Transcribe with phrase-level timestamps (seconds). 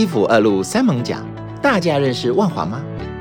[0.00, 1.22] 一府二路三艋甲，
[1.60, 2.80] 大家认识万华吗？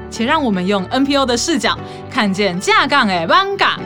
[0.10, 1.78] 且让我们用 NPO 的视角
[2.10, 3.78] 看见正港的艋舺。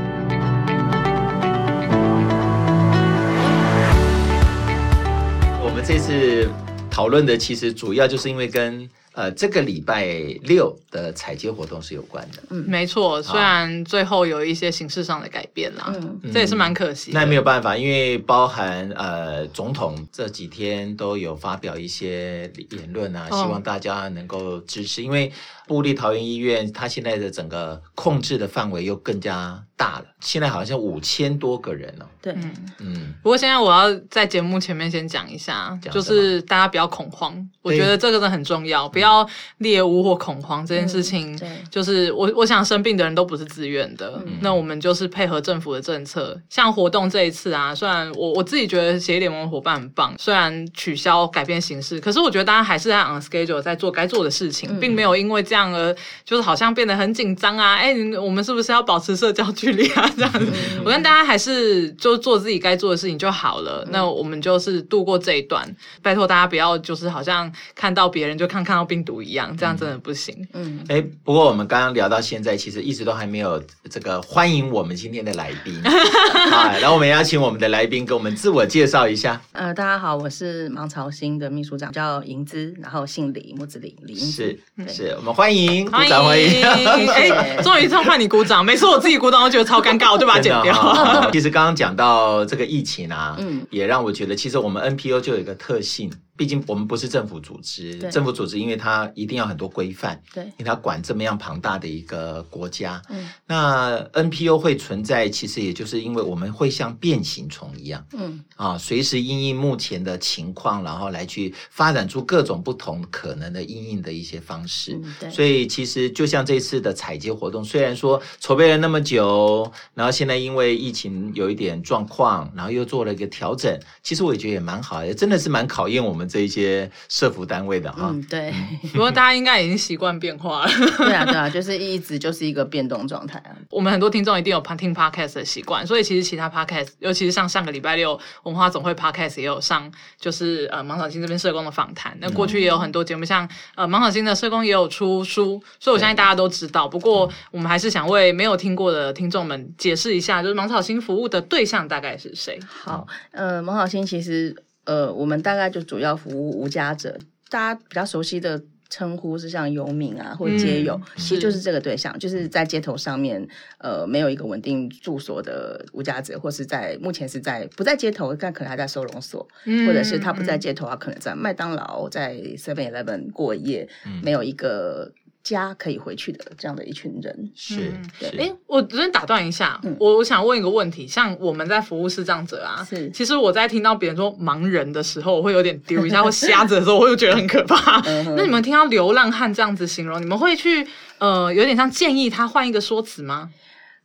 [5.59, 6.47] 我们这次
[6.91, 8.87] 讨论的其实主要就是因为跟。
[9.13, 10.05] 呃，这个礼拜
[10.43, 12.43] 六的采街活动是有关的。
[12.49, 17.19] 嗯，没错，虽然最后有一些形式上的改变啦，嗯，这也是蛮可惜的。
[17.19, 25.31] 那没有办法，因为包含呃，总统这几天都有发表一些言论啊，希望大家能够支持，哦、因为。
[25.65, 30.05] 布利桃园医院，它现在的整个控制的范围又更加大了。
[30.19, 32.05] 现在好像五千多个人了。
[32.21, 33.13] 对，嗯嗯。
[33.23, 37.33] 不过现在我要在节目前面先讲一下，就是大家不要恐慌。
[37.61, 39.27] 我觉得这个真的很重要，不要
[39.57, 41.35] 猎物或恐慌这件事情。
[41.37, 46.39] 对，就是我我想生病的人都不是自愿的，那我们就是配合政府的政策。
[46.49, 55.63] 像活动这一次啊，虽然我我自己觉得协力联盟伙伴很棒，虽然取消改变形式，可是我觉得大家还是在 on schedule 在做该做的事情，并没有因为这样。
[55.63, 57.75] 这样呃，就是好像变得很紧张啊！
[57.75, 60.09] 哎，我们是不是要保持社交距离啊？
[60.15, 60.39] 这样子，
[60.75, 63.83] 嗯、我跟大家还是就做自己该做的事情就好了。
[63.85, 65.67] 嗯、那我们就是度过这一段，
[66.01, 70.35] 拜托大家不要就是好像看到别人就看看到病毒一样，这样真的不行。
[70.53, 75.73] 嗯，哎，不过我们刚刚聊到现在，其实一直都还没有这个欢迎我们今天的来宾。
[76.51, 79.41] 好，然后我们邀请我们的来宾给我们自我介绍一下。
[79.53, 84.31] 呃，大家好，我是芒草新的秘书长，叫银姿，然后姓李，木子李，李英。
[84.31, 85.85] 是是，我们欢迎。
[85.85, 86.63] 鼓掌欢迎！
[86.63, 91.29] 哎，终于换你鼓掌，每次我自己鼓掌，我觉得超尴尬，我就把它剪掉。
[91.31, 96.11] 其实刚刚讲到这个疫情啊，嗯，也让我觉得，其实我们 NPO 就有一个特性。
[96.35, 126.22] 毕竟我们不是政府组织，政府组织因为它一定要很多规范，对，因为它管这么样庞大的一个国家，嗯，那 NPO 会存在，其实也就是因为我们会像变形虫一样，嗯，啊，随时因应目前的情况，然后来去发展出各种不同可能的因应的一些方式，嗯，对，所以其实就像这次的采街活动，虽然说筹备了那么久，然后现在因为疫情有一点状况，然后又做了一个调整，其实我也觉得也蛮好的，真的是蛮考验我们。
[126.27, 128.53] 这一些社服单位的哈，嗯，对，
[128.93, 133.51] 不过大家应该已经习惯变化了，对啊，对啊，就是一直就是一个变动状态啊。
[133.69, 142.17] 我们很多听众一定有听 podcast 的习惯，所以其实其他 podcast，尤其是像上个礼拜六文化总会 podcast 也有上，就是呃芒草心这边社工的访谈。
[142.19, 146.87] 那过去也有很多节目，像呃芒草心的社工也有出书，所以我相信大家都知道。
[146.87, 152.59] 不过我们还是想为没有听过的听众们解释一下，就是芒草心服务的对象大概是谁？
[152.67, 154.55] 好，呃，芒草心其实。
[154.85, 157.17] 呃，我们大概就主要服务无家者，
[157.49, 175.11] 大家比较熟悉的称呼是像游民啊，或街友，嗯、其实就是这个对象，就是在街头上面，呃，没有一个稳定住所的无家者，或是在目前是在不在街头，但可能还在收容所，嗯、或者是他不在街头，他可能在麦当劳、在 Seven Eleven 过夜，嗯、没有一个。
[175.43, 178.29] 家可以回去的这样的一群人是，对。
[178.39, 188.01] 哎，我这边打断一下，我我想问一个问题，像我们在服务视障者啊，是，其实我在听到别人说盲人的时候，我会有点丢一下；或瞎子的时候，我会觉得很可怕。
[188.37, 190.87] 那你们听到流浪汉这样子形容，你们会去
[191.17, 193.49] 呃，有点像建议他换一个说辞吗？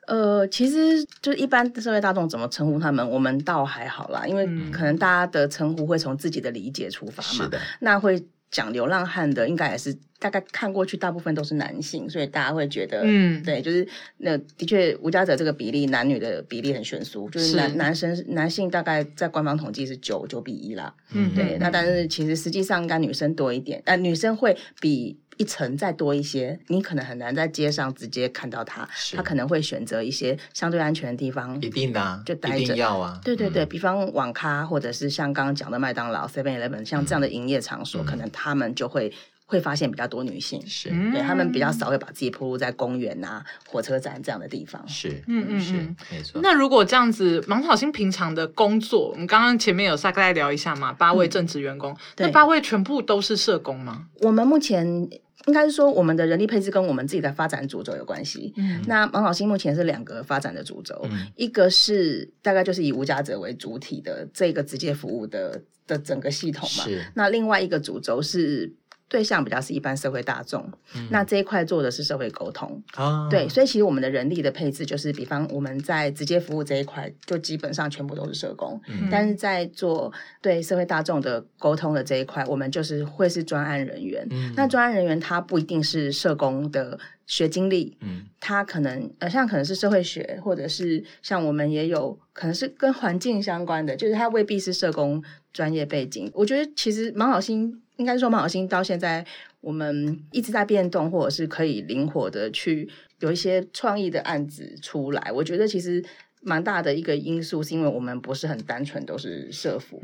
[0.08, 7.44] 呃，其实就一般社会大众怎么称呼他们，我们倒还好啦，因为可能大家的称呼会从自己的理解出发嘛。
[7.44, 8.26] 是的，那会。
[8.50, 13.86] 讲流浪汉的应该也是大概看过去，大部分都是男性，所以大家会觉得，嗯，对，就是
[14.16, 25.18] 那的确无家者这个比例，男女的比例很悬殊，就是男是男生男性大概在官方统计是九九比一啦，嗯，对，那但是其实实际上应该女生多一点，但女生会比。
[25.38, 32.76] 一层再多一些，你可能很难在街上直接看到他，是他可能会选择一些相对安全的地方，一定的、啊，就待着。
[32.76, 39.12] 要啊，对对对，嗯、比方网咖或者是像刚刚讲的麦当劳、Seven Eleven 像这样的营业场所，嗯、可能他们就会
[39.46, 44.86] 会发现比较多女性，是对他们比较少会把自己暴露在公园啊、火车站这样的地方。
[44.88, 45.72] 是，嗯嗯是，
[46.10, 46.40] 没错。
[46.42, 54.06] 那如果这样子，芒草心平常的工作，我们刚刚前面有大概聊一下嘛，八位正职员工，嗯、那八位全部都是社工吗？
[54.20, 55.08] 我们目前。
[55.48, 58.52] 应该是说，我们的人力配置跟我们自己的发展主轴有关系。
[58.56, 66.84] 嗯，那芒老师目前是两个发展的主轴，嗯、一个是大概就是以无家者为主体的这个直接服务的的整个系统嘛。
[66.84, 67.02] 是。
[67.14, 68.72] 那另外一个主轴是。
[69.08, 80.12] 对象比较是一般社会大众，嗯、那这一块做的是社会沟通，啊、对，所以其实我们的人力的配置就是，比方我们在直接服务这一块，就基本上全部都是社工，嗯、但是在做
[80.42, 84.26] 对社会大众的沟通的这一块，我们就是会是专案人员。
[84.30, 95.22] 嗯、那专案人员他不一定是社工的学经历，嗯，他可能呃像可能是社会学，或者是像我们也有可能是跟环境相关的，就是他未必是社工
[95.52, 96.30] 专业背景。
[96.34, 97.80] 我觉得其实蛮好心。
[97.98, 99.24] 应该说芒草心到现在
[99.60, 102.90] 我们一直在变动，或者是可以灵活的去
[103.20, 105.30] 有一些创意的案子出来。
[105.30, 106.02] 我觉得其实
[106.40, 110.00] 蛮大的一个因素，是因为我们不是很单纯都是社服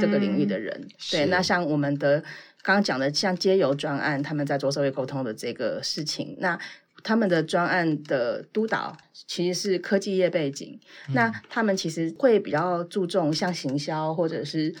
[0.00, 0.72] 这个领域的人。
[0.80, 2.20] 嗯、对，那像我们的
[2.62, 6.58] 刚刚讲的，像街游专案，他们在做社会沟通的这个事情，那。
[7.04, 8.94] 他们的专案的督导
[9.28, 14.74] 其实是科技业背景，嗯、那他们其实会比较注重像行销，或者是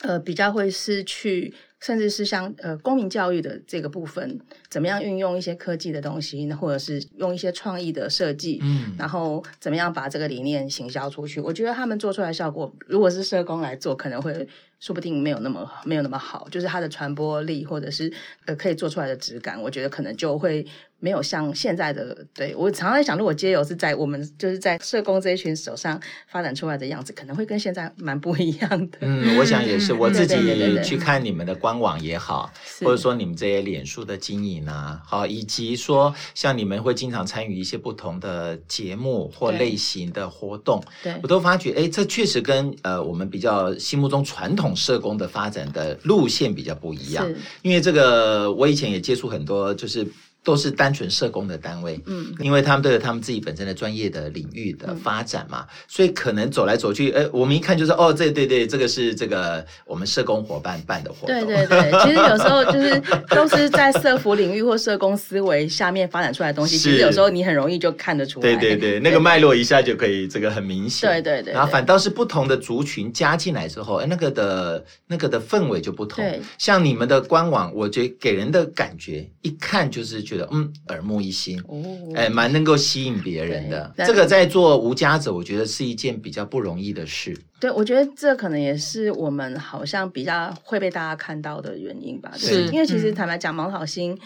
[0.00, 11.40] 呃比较会是去，甚至是像呃公民教育的这个部分，怎么样运用一些科技的东西，或者是用一些创意的设计，嗯，然后怎么样把这个理念行销出去？
[11.40, 14.48] 我觉得他们做出来效果，如果是社工来做，可能会。
[14.80, 18.12] 说不定没有那么没有那么好，就是它的传播力或者是
[18.46, 20.64] 呃可以做出来的质感，我觉得可能就会
[21.00, 22.24] 没有像现在的。
[22.32, 28.98] 对，我常常在想，如果街友是在我们就是在社工这一群手上发展出来的样子，可能会跟现在蛮不一样的。
[29.00, 30.36] 嗯，我想也是，我自己
[30.84, 32.52] 去看你们的官网也好，
[32.84, 44.67] 或者说你们这些脸书的经营啊，好，以及说像你们会经常参与一些不同的节目或类型的活动，对，我都发觉，哎，这确实跟呃我们比较心目中传统。
[44.74, 47.28] 社工的发展的路线比较不一样，
[47.62, 50.06] 因为这个我以前也接触很多，就是。
[50.44, 62.98] 都是单纯社工的单位，嗯，因为他们都有他们自己本身的专业的领域的发展嘛，嗯、所以可能走来走去，哎，我们一看就是哦，这对对，这个是这个我们社工伙伴办的活动，对对对， 其实有时候就是
[63.28, 81.82] 都是在社服领域或社工思维下面发展出来的东西，其实有时候你很容易就看得出来，对对对，那个脉络一下就可以这个很明显，对对对，然后反倒是不同的族群加进来之后，哎，那个的那个的氛围就不同，对，像你们的官网，我觉得给人的感觉一看就是觉得嗯，耳目一新，哦，
[82.14, 83.92] 哎，蛮能够吸引别人的。
[83.98, 87.38] 这个在做无家者，我觉得是一件比较不容易的事。
[87.60, 92.32] 对，我觉得这可能也是我们好像比较会被大家看到的原因吧。
[92.36, 94.18] 是，因为其实坦白讲，芒草心。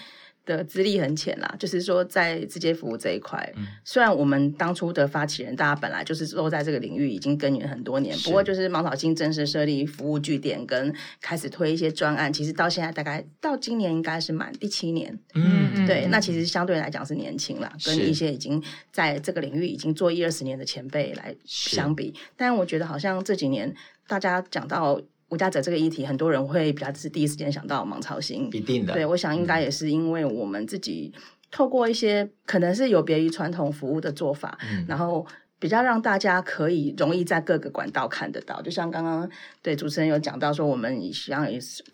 [0.45, 23.73] 的资历很浅啦，就是说在直接服务这一块，嗯、虽然我们当初的发起人大家本来就是都在这个领域已经耕耘很多年，不过就是芒草心正式设立服务据点跟开始推一些专案，其实到现在大概到今年应该是满第七年，嗯，对，嗯、那其实相对来讲是年轻啦，跟一些已经在这个领域已经做一二十年的前辈来相比，但我觉得好像这几年
[24.09, 25.01] 大家讲到。
[25.33, 28.93] 无家者这个议题，很多人会比较是第一时间想到盲操心，一定的。
[28.93, 31.11] 对，我想应该也是因为我们自己
[31.51, 35.27] 透过一些可能是有别于传统服务的做法，嗯、然后。
[35.63, 39.31] 比较让大家可以容易在各个管道看得到，就像刚刚
[39.63, 41.47] 对主持人有讲到说，我们像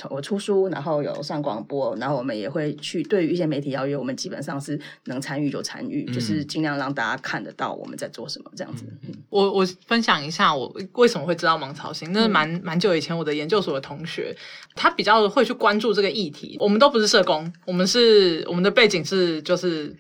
[0.09, 8.87] 我出书，然后有上广播，然后我们也会去对于一些媒体邀约，我们基本上是能参与就参与，嗯、就是尽量让大家看得到我们在做什么这样子。
[9.07, 14.35] 嗯、我我分享一下我为什么会知道芒草心，那是蛮蛮久以前我的研究所的同学，
[14.75, 16.57] 他比较会去关注这个议题。
[16.59, 19.95] 我们都不是社工，我们是我们的背景是就是。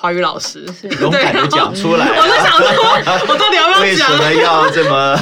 [0.00, 0.64] 华语老师
[0.98, 3.82] 勇敢的讲出来，我就想说， 我到底要不要讲？
[3.82, 5.18] 为什么要这么？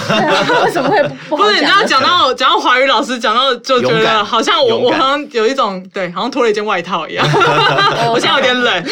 [0.64, 1.36] 为什么会不？
[1.36, 7.26] 不是你刚刚讲到讲到华语老师，讲到就觉得好像我我好像有一种对，好像脱了一件外套一样。
[8.12, 8.84] 我现在有点冷。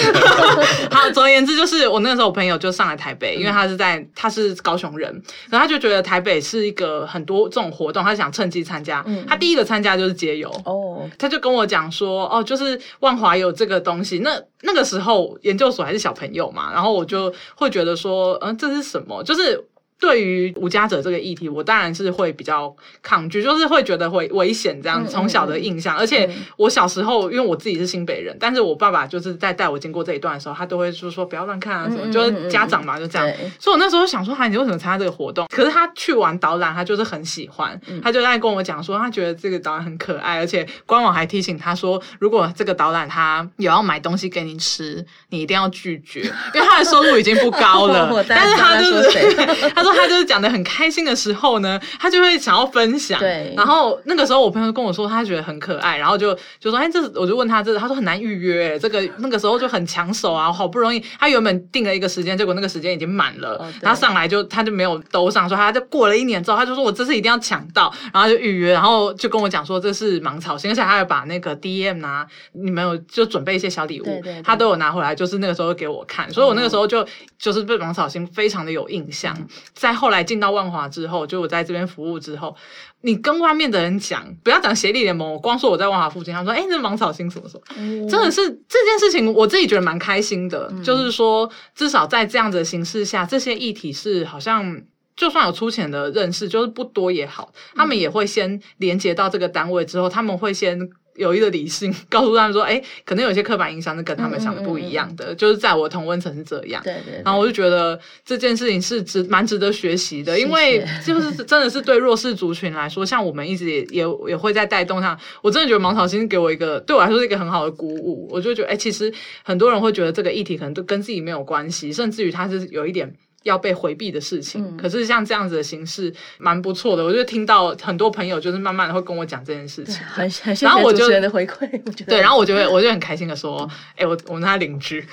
[0.90, 5.10] 好，总而言之，就是我那个时候我朋友就上来台北，因为他是在他是高雄人，
[5.48, 9.04] 然后他就觉得台北是一个很多这种活动，他想趁机参加。
[9.28, 14.18] 他第一个参加就是街游哦，他就跟我讲说哦，就是万华有这个东西。
[14.18, 14.30] 那
[14.66, 15.86] 那个时候研究所。
[15.86, 19.22] 还是小朋友嘛，然后我就会觉得说，嗯，这是什么？
[19.22, 19.64] 就是。
[19.98, 25.06] 对于无家者这个议题，我当然是会比较抗拒，就是会觉得会危险这样。
[25.06, 33.26] 从小的印象，而且我小时候，因为我自己是新北人，但是我爸爸就是在带我经过这一段的时候，他都会说说不要乱看啊什么，就是家长嘛就这样。
[33.58, 35.46] 所以我那时候想说，哈，你为什么参加这个活动？
[35.48, 46.20] 可是他去完导览，他就是很喜欢，他就在跟我讲说，他觉得这个导览很可爱，而且官网还提醒他说，如果这个导览他有要买东西给你吃，你一定要拒绝，
[46.54, 48.22] 因为他的收入已经不高了。
[48.28, 49.34] 但是他就是
[49.74, 49.85] 他。
[49.86, 53.18] 说他就是讲的很开心的时候呢，他就会想要分享。
[53.20, 79.36] 对，然后那个时候我朋友跟我说，他觉得很可爱，然后就就说：“哎，这我就问他这，他说很难预约，这个那个时候就很抢手啊，好不容易他原本定了一个时间，结果那个时间已经满了，哦、他上来就他就没有兜上，说他就过了一年之后，他就说我这次一定要抢到，然后就预约，然后就跟我讲说这是芒草心，而且他还把那个 DM 拿，你们有就准备一些小礼物，对对对，他都有拿回来，就是那个时候给我看，所以我那个时候就、嗯、就是对芒草心非常的有印象。
[79.76, 82.56] 嗯再后来进到万华之后，就我在这边服务之后，
[83.02, 90.66] 你跟外面的人讲，不要讲协力联盟，我光说我在万华附近，他说：“哎，这芒草心什么什么，嗯、真的是这件事情，我自己觉得蛮开心的。
[90.72, 94.80] 嗯、就是说，至少在这样子的形式下，这些议题是好像
[95.14, 100.88] 就算有粗浅的认识，就是不多也好，他们也会先连接到这个单位之后，他们会先。
[101.16, 106.82] 有一个理性告诉他们说，哎，可能有些刻板印象是跟他们想的不一样的，嗯嗯嗯、就是在我同温层是这样。
[106.84, 107.22] 对，对对。
[107.24, 115.18] 然后我就觉得这件事情是值蛮值得学习的，因为 就是真的是对弱势族群来说，像我们一直也也也会在带动上。
[115.42, 118.28] 我真的觉得芒草心给我一个对我来说是一个很好的鼓舞。
[118.30, 123.12] 我就觉得，哎，其实很多人会觉得这个议题可能都跟自己没有关系，甚至于他是有一点。
[123.46, 127.04] 要被回避的事情，嗯、可是像这样子的形式蛮不错的。
[127.04, 131.68] 我就听到很多朋友就是慢慢的会跟我讲这件事情，很很谢谢主持人的回馈。
[132.06, 135.06] 对，然后我就会我就很开心的说，哎、欸，我我们他邻居，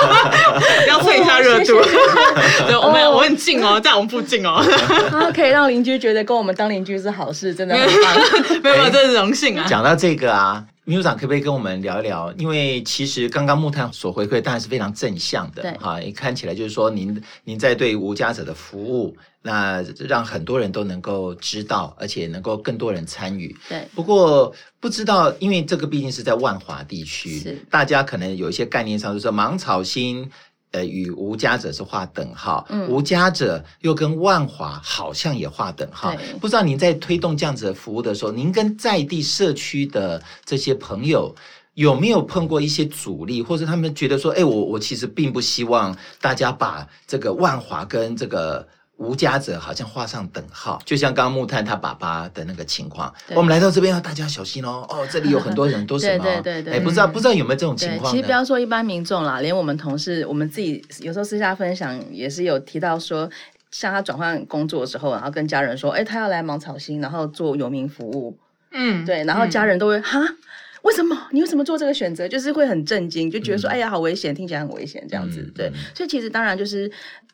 [0.88, 1.80] 要蹭一下热度。
[2.66, 4.64] 对，我们我很近哦，在我们附近哦。
[5.12, 8.16] 他可以让邻居觉得跟我们当邻居是好事，真的很棒。
[8.62, 9.66] 没有，没有，这是荣幸啊。
[9.68, 10.64] 讲到这个啊。
[10.90, 12.32] 秘书长可不可以跟我们聊一聊？
[12.32, 23.56] 因为其实刚刚木炭所回馈当然是非常正向的，哈，也看起来就是说您您在对无家者的服务，那让很多人都能够知道，而且能够更多人参与。
[23.68, 30.28] 对，不过不知道，因为这个毕竟是在万华地区，是大家可能有一些概念上就是芒草心。
[30.72, 36.14] 呃，与无家者是划等号，嗯、无家者又跟万华好像也划等号。
[36.40, 41.34] 不知道您在推动这样子的服务的时候，您跟在地社区的这些朋友
[41.74, 48.66] 有没有碰过一些阻力，或者他们觉得说，哎，我我其实并不希望大家把这个万华跟这个。
[49.00, 53.12] 无家者好像画上等号，就像刚刚木炭他爸爸的那个情况。
[53.34, 54.86] 我们来到这边要大家小心哦。
[54.90, 56.22] 哦，这里有很多人都什么？
[56.22, 58.12] 对对对不知道不知道有没有这种情况？
[58.12, 63.28] 其实不要说一般民众啦，连我们同事，我们自己有时候私下分享也是有提到说，
[63.70, 68.38] 像他转换工作的时候，然后跟家人说，哎，他要来芒草星，然后做游民服务。
[68.72, 70.20] 嗯，对，然后家人都会哈。
[70.20, 70.36] 嗯
[70.82, 71.28] 为什么？
[71.32, 72.26] 你为什么做这个选择？
[72.26, 75.40] 就是会很震惊，就觉得说，嗯、哎呀，好危险，听起来很危险，这样子。
[75.42, 76.90] 嗯、对，所以其实当然就是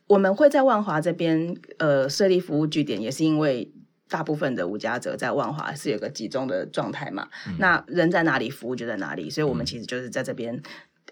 [0.06, 3.70] 我们会在万华这边呃设立服务据点，也是因为
[4.08, 7.28] 大部分的无家者在万华是有个集中的状态嘛。
[7.46, 10.60] 嗯、那人在哪里，服务就在哪里，所以我们其实就是在这边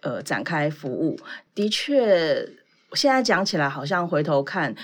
[0.02, 1.18] 呃展开服务。
[1.54, 2.48] 的确，
[2.94, 4.74] 现在讲起来好像回头看。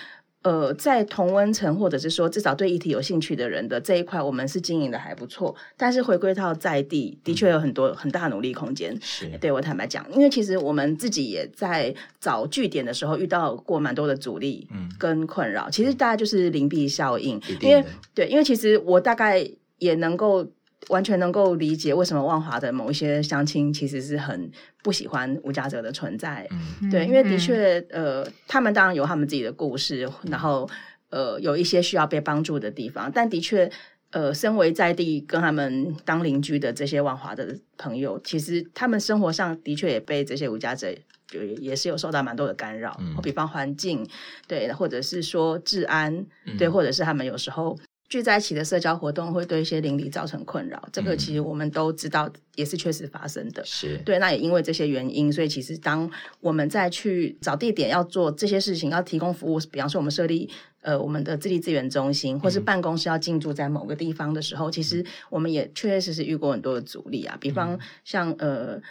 [0.42, 5.54] 呃，在同温层或者是说至少对议题有兴趣的人的这一块，我们是经营的还不错。
[5.76, 8.96] 但是回归到在地，的确有很多很大努力空间。
[9.02, 15.68] 是，对我坦白讲，因为其实我们自己也在找据点的时候遇到过蛮多的阻力嗯跟困扰。
[15.68, 19.46] 嗯、其实大家就是邻避效应，因为对，因为其实我大概
[19.78, 20.46] 也能够。
[20.88, 24.50] 完全能够理解为什么万华的某一些乡亲其实是很
[24.82, 26.48] 不喜欢无家者的存在，
[26.80, 30.68] 嗯、对，因为的确，呃，他们当然有他们自己的故事，然后
[31.10, 33.70] 呃，有一些需要被帮助的地方，但的确，
[34.10, 40.92] 呃，身为在地跟他们当邻居的这些万华的朋友，其实他们生活上的确也被这些无家者
[41.28, 44.04] 就也是有受到蛮多的干扰，嗯、比方环境，
[44.48, 46.26] 对，或者是说治安，
[46.58, 47.78] 对，或者是他们有时候。
[48.10, 53.64] 聚在一起的社交活动会对一些邻里造成困扰，这个其实我们都知道，也是确实发生的。
[53.64, 60.50] 是对，那也因为这些原因，所以其实当我们再去找地点要做这些事情，要提供服务，比方说我们设立
[60.82, 68.82] 呃我们的智力资源中心，或是办公室要进驻在某个地方的时候，嗯、其实我们也确确实实遇过很多的阻力啊，比方像呃。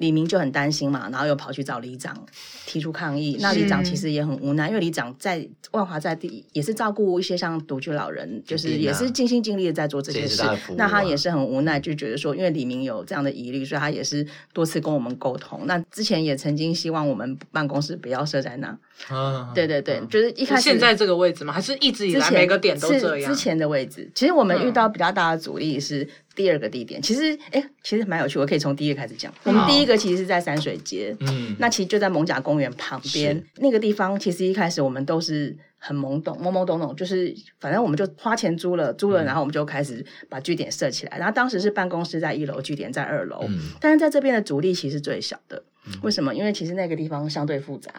[0.00, 2.16] 里民就很担心嘛，然后又跑去找里长
[2.64, 3.36] 提出抗议。
[3.38, 10.40] 那里长其实也很无奈，因为里长在万华在地也是照顾一些像独居老人，就是也是尽心尽力的在做这些事。
[10.40, 15.66] 啊、那他也是很无奈，就觉得说，因为李明有这样的疑虑，所以他也是多次跟我们沟通。
[15.66, 18.68] 那之前也曾经希望我们办公室不要设在那。
[19.08, 21.52] 啊，对对对，啊、就是一开始现在这个位置吗？
[21.52, 23.30] 还是一直以来每个点都这样？
[23.30, 26.08] 之前的位置，其实我们遇到比较大的阻力是。
[26.34, 29.32] 第二个地点，其实哎，其实蛮有趣，我可以从第一个开始讲。
[29.44, 34.18] 我们第一个其实是在山水街，嗯，那其实就在蒙贾公园旁边那个地方。
[34.18, 41.18] 其实一开始我们都是很懵懂、懵懵懂懂，就是反正我们就花钱租了，租了，然后我们就开始把据点设起来。
[41.18, 45.62] 然后当时是办公室在一楼，据点在二楼，嗯，但是在这边的阻力其实最小的。
[46.02, 46.34] 为什么？
[46.34, 47.90] 因为其实那个地方相对复杂。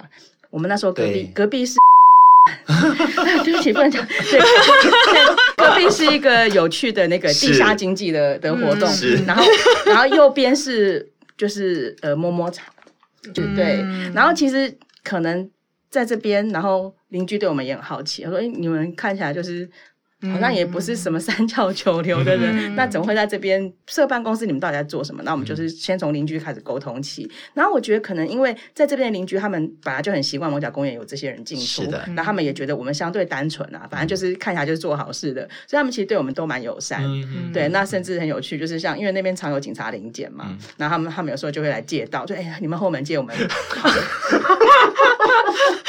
[0.50, 1.76] 我们那时候隔壁隔壁是。
[3.44, 4.06] 对不起，不能讲。
[4.08, 4.40] 对，
[5.58, 8.90] 隔壁是一个有趣的那个地下经济的的活动，
[9.26, 9.44] 然后
[9.86, 12.72] 然后右边是就是呃摸摸茶，
[13.34, 13.86] 就对。
[14.14, 15.50] 然后其实可能
[15.90, 19.70] 在这边，然后邻居对我们也很好奇，他说：“哎，你们看起来就是。”
[20.34, 24.46] 好像也不是什么三教九流的人，嗯、那怎么会在这边设办公室？
[24.46, 25.22] 你们到底在做什么？
[25.24, 27.30] 那我们就是先从邻居开始沟通起。
[27.54, 37.02] 然后我觉得可能因为在这边的邻居，他们本来就很习惯艋舺公园有这些人进出，的然后他们也觉得我们相对单纯啊，反正就是看起来就是做好事的，所以他们其实对我们都蛮友善。
[37.04, 43.36] 嗯、对，那甚至很有趣，就是像因为那边常有警察临检嘛，嗯、然后他们他们有时候就会来借道，就哎呀，你们后门借我们。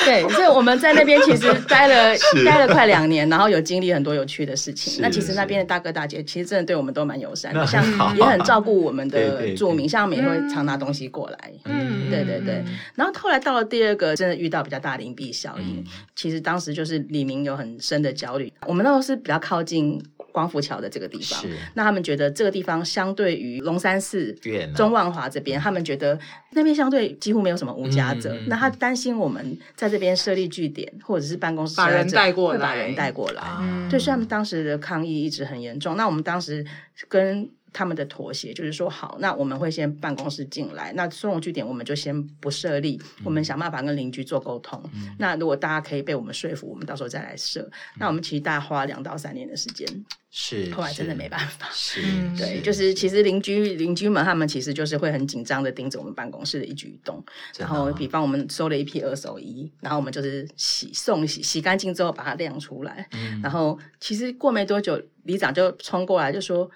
[0.05, 5.02] 对，所以我们在那边其实待了待了快两年，然后有经历很多很多有趣的事情。
[5.02, 7.85] 那其实那边的大哥大姐其实真的对我们都蛮友善的，像
[8.17, 11.52] 也很照顾我们的住民，像我们也会常拿东西过来。
[11.64, 12.64] 嗯，对对对。
[12.95, 15.85] 然后后来到了第二个，真的遇到比较大的邻避效应。
[16.14, 20.00] 其实当时就是李明有很深的焦虑，我们那时候是比较靠近。
[20.33, 24.33] 光复桥的这个地方，那他们觉得这个地方相对于龙山寺、
[24.75, 26.19] 中万华这边，他们觉得
[26.53, 28.37] 那边相对几乎没有什么无家者。
[28.49, 33.43] 那他担心我们在这边设立据点或者是办公室，把人带过来，把人带过来。
[33.91, 35.97] 对，所以他们当时的抗议一直很严重。
[35.97, 36.65] 那我们当时
[37.09, 44.83] 跟他们的妥协就是说，好，那我们会先办公室进来，那收容据点我们就先不设立，我们想办法跟邻居做沟通。
[45.19, 47.71] 那如果大家可以被我们说服，我们到时候再来设。
[47.99, 49.87] 那我们其实大概花两到三年的时间。
[50.35, 51.69] 是，后来真的没办法。
[51.73, 52.00] 是，
[52.38, 57.23] 对，就是其实邻居邻居们他们其实就是会很紧张的盯着我们办公室的一举一动。
[57.59, 63.07] 然后，比方我们收了一批二手衣，然后我们就是洗送洗洗干净之后把它晾出来。
[63.43, 66.71] 然后其实过没多久，里长就冲过来就说。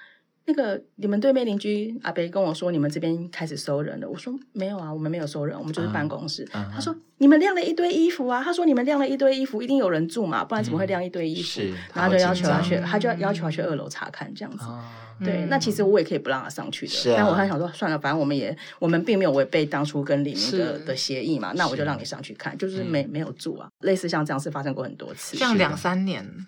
[0.49, 4.09] 那个你们对面邻居阿伯跟我说，你们这边开始收人了。
[4.09, 6.45] 我说没有啊，我们没有收人，我们就是办公室。
[6.47, 6.73] Uh, uh.
[6.75, 11.61] 他说你们晾了一堆衣服啊，他说你们晾了一堆衣服，一定有人住嘛，不然怎么会晾一堆衣服？
[11.63, 14.65] 嗯、然后就要求他去，他就要要求他去二楼查看这样子。
[14.65, 26.47] Uh, 对，嗯、那其实我也可以不让他上去的，啊、但我还想说算了，反正我们也我们并没有违背当初跟李明的是的协议嘛，那我就让你上去看，就是没没有住啊，类似像这样是发生过很多次，像两三年。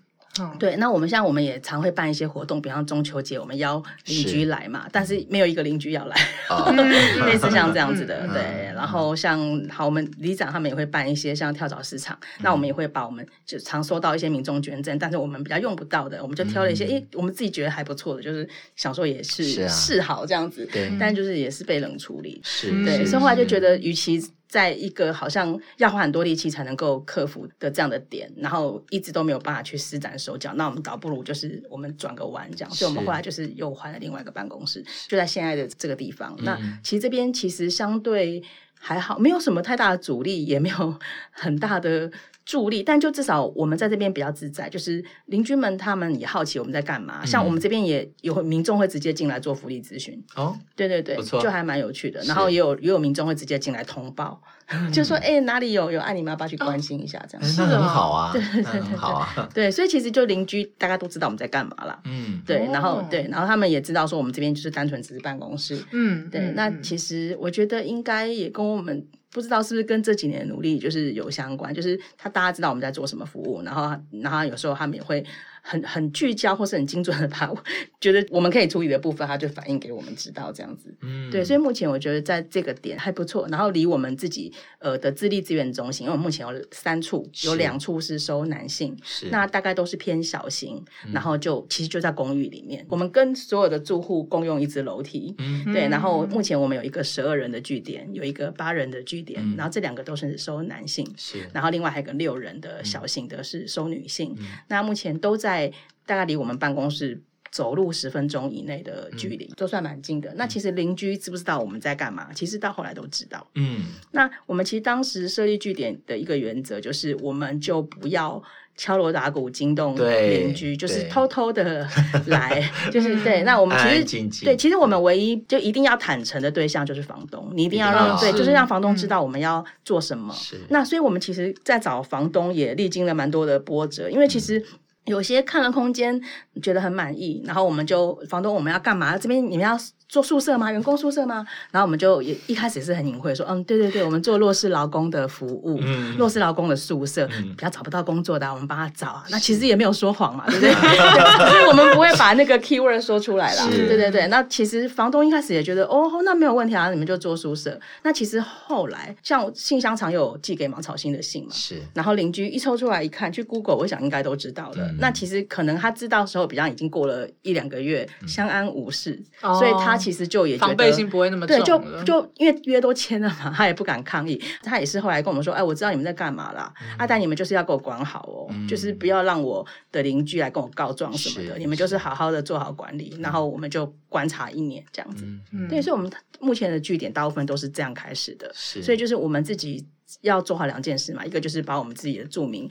[0.59, 6.17] 对，那我们像我们也常会办一些活动，比方中秋节，我们邀邻居来嘛，但是没有一个邻居要来，
[7.27, 8.27] 类似像这样子的。
[8.29, 24.23] 对，然后像好，我们里长他们也会办一些像跳蚤市场，那我们也会把我们就常收到一些民众捐赠，但是我们比较用不到的，我们就挑了一些，诶，我们自己觉得还不错的，就是想说也是示好这样子，对，但就是也是被冷处理，是对，所以后来就觉得与其。
[24.49, 36.35] 在一个好像要花很多力气才能够克服的这样的点，然后一直都没有办法去施展手脚，那我们倒不如就是我们转个弯这样，所以我们后来就是又换了另外一个办公室，就在现在的这个地方。
[36.39, 38.43] 嗯、那其实这边其实相对
[38.79, 40.99] 还好，没有什么太大的阻力，也没有
[41.31, 42.11] 很大的。
[42.49, 47.19] 助力，但就至少我们在这边比较自在，就是邻居们他们也好奇我们在干嘛。
[47.21, 52.23] 嗯、像我们这边也有民众会直接进来做福利咨询哦，对对对，不错，就还蛮有趣的。
[52.23, 69.07] 然后也有也有民众会直接进来通报，嗯、就说哎、欸、哪里有有爱你们要不要去关心一下这样，是很好啊， 对对对好啊，对，所以其实就邻居大家都知道我们在干嘛啦，嗯，对，然后对，然后他们也知道说我们这边就是单纯只是办公室，嗯，对，嗯、那其实我觉得应该也跟我们。
[69.31, 75.25] 不知道是不是跟这几年的努力就是有相关，就是他大家知道我们在做什么服务，然后然后有时候他们也会。
[75.69, 77.59] 很很聚焦或是很精准的把我
[78.01, 80.97] 觉得我们可以处理的部分，他就反映给我们知道这样子。
[81.03, 83.47] 嗯，对，所以目前我觉得在这个点还不错。
[83.51, 95.35] 然后离我们自己呃的自立资源中心，因为我们目前有三处，有两处是收男性，是那大概都是偏小型，然后就其实就在公寓里面，我们跟所有的住户共用一只楼梯。
[95.37, 95.87] 嗯，对。
[95.89, 101.47] 然后目前我们有一个十二人的据点，有一个八人的据点，然后这两个都是收男性，是。
[101.53, 104.35] 然后另外还有个六人的小型的是收女性。
[104.69, 105.58] 那目前都在。
[105.59, 105.73] 在
[106.07, 110.33] 大概离我们办公室走路十分钟以内的距离，都算蛮近的。
[110.37, 112.29] 那其实邻居知不知道我们在干嘛？
[112.35, 113.47] 其实到后来都知道。
[113.55, 118.43] 嗯，那我们其实当时设立据点的一个原则就是，我们就不要
[118.77, 121.89] 敲锣打鼓惊动邻居，就是偷偷的
[122.27, 123.43] 来， 就是对。
[123.45, 130.35] 那我们其实对，其实我们唯一就一定要坦诚的对象就是房东，你一定要让对，就是让房东知道我们要做什么。
[130.69, 134.63] 那所以我们其实，在找房东也历经了蛮多的波折，因为其实。
[135.09, 136.21] 有些看了空间
[136.63, 139.19] 觉得很满意，然后我们就房东我们要干嘛？
[139.19, 139.77] 这边你们要。
[140.09, 140.73] 做宿舍吗？
[140.73, 141.47] 员工宿舍吗？
[141.71, 149.25] 然后我们就也一开始也是很隐晦说，嗯，对对对，我们做弱势劳工的服务，嗯、弱势劳工的宿舍，嗯、比较找不到工作的，我们帮他找啊。
[149.29, 150.73] 那其实也没有说谎嘛，对不对？
[151.51, 153.63] 所以我们不会把那个 keyword 说出来啦。
[153.65, 154.27] 是对对对。
[154.29, 157.79] 那其实房东一开始也觉得，哦，那没有问题啊，你们就做宿舍。
[158.03, 161.83] 那其实后来，像信箱常有寄给芒草心的信嘛，是。
[161.93, 164.87] 然后邻居一抽出来一看，去 Google，我想应该都知道了。
[164.87, 169.98] 嗯、那其实可能他知道的时候，比较已经过了一两个月，相安无事，嗯、所以他。
[169.99, 174.41] 其实就也觉得防备心不会那么重，对，就就因为约都签了嘛， 他也不敢抗议。
[174.63, 185.25] 他也是后来跟我们说，哎，我知道你们在干嘛啦，阿但你们就是要给我管好哦，就是不要让我的邻居来跟我告状什么的，你们就是好好的做好管理，然后我们就观察一年这样子。
[185.53, 185.69] 嗯。
[185.69, 189.85] 对，所以我们目前的据点大部分都是这样开始的，所以就是我们自己
[190.23, 192.69] 要做好两件事嘛，一个就是把我们自己的住民。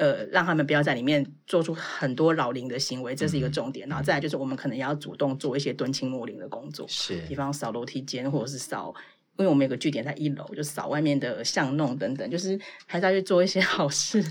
[0.00, 3.86] 呃，让他们不要在里面做出很多扰邻的行为，这是一个重点。
[3.86, 8.94] 嗯、然后再来就是，我们可能也要主动做一些敦亲睦邻的工作，是，比方扫楼梯间或者是扫
[9.36, 14.24] 因为我们有个据点在一楼，就扫外面的巷弄等等，就是还是要去做一些好事，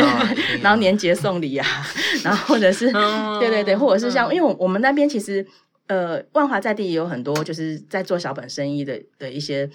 [0.62, 1.66] 然后年节送礼啊，
[2.24, 5.46] 然后或者是对对对，或者是像，因为我我们那边其实
[5.88, 9.68] 呃万华在地也有很多就是在做小本生意的的一些。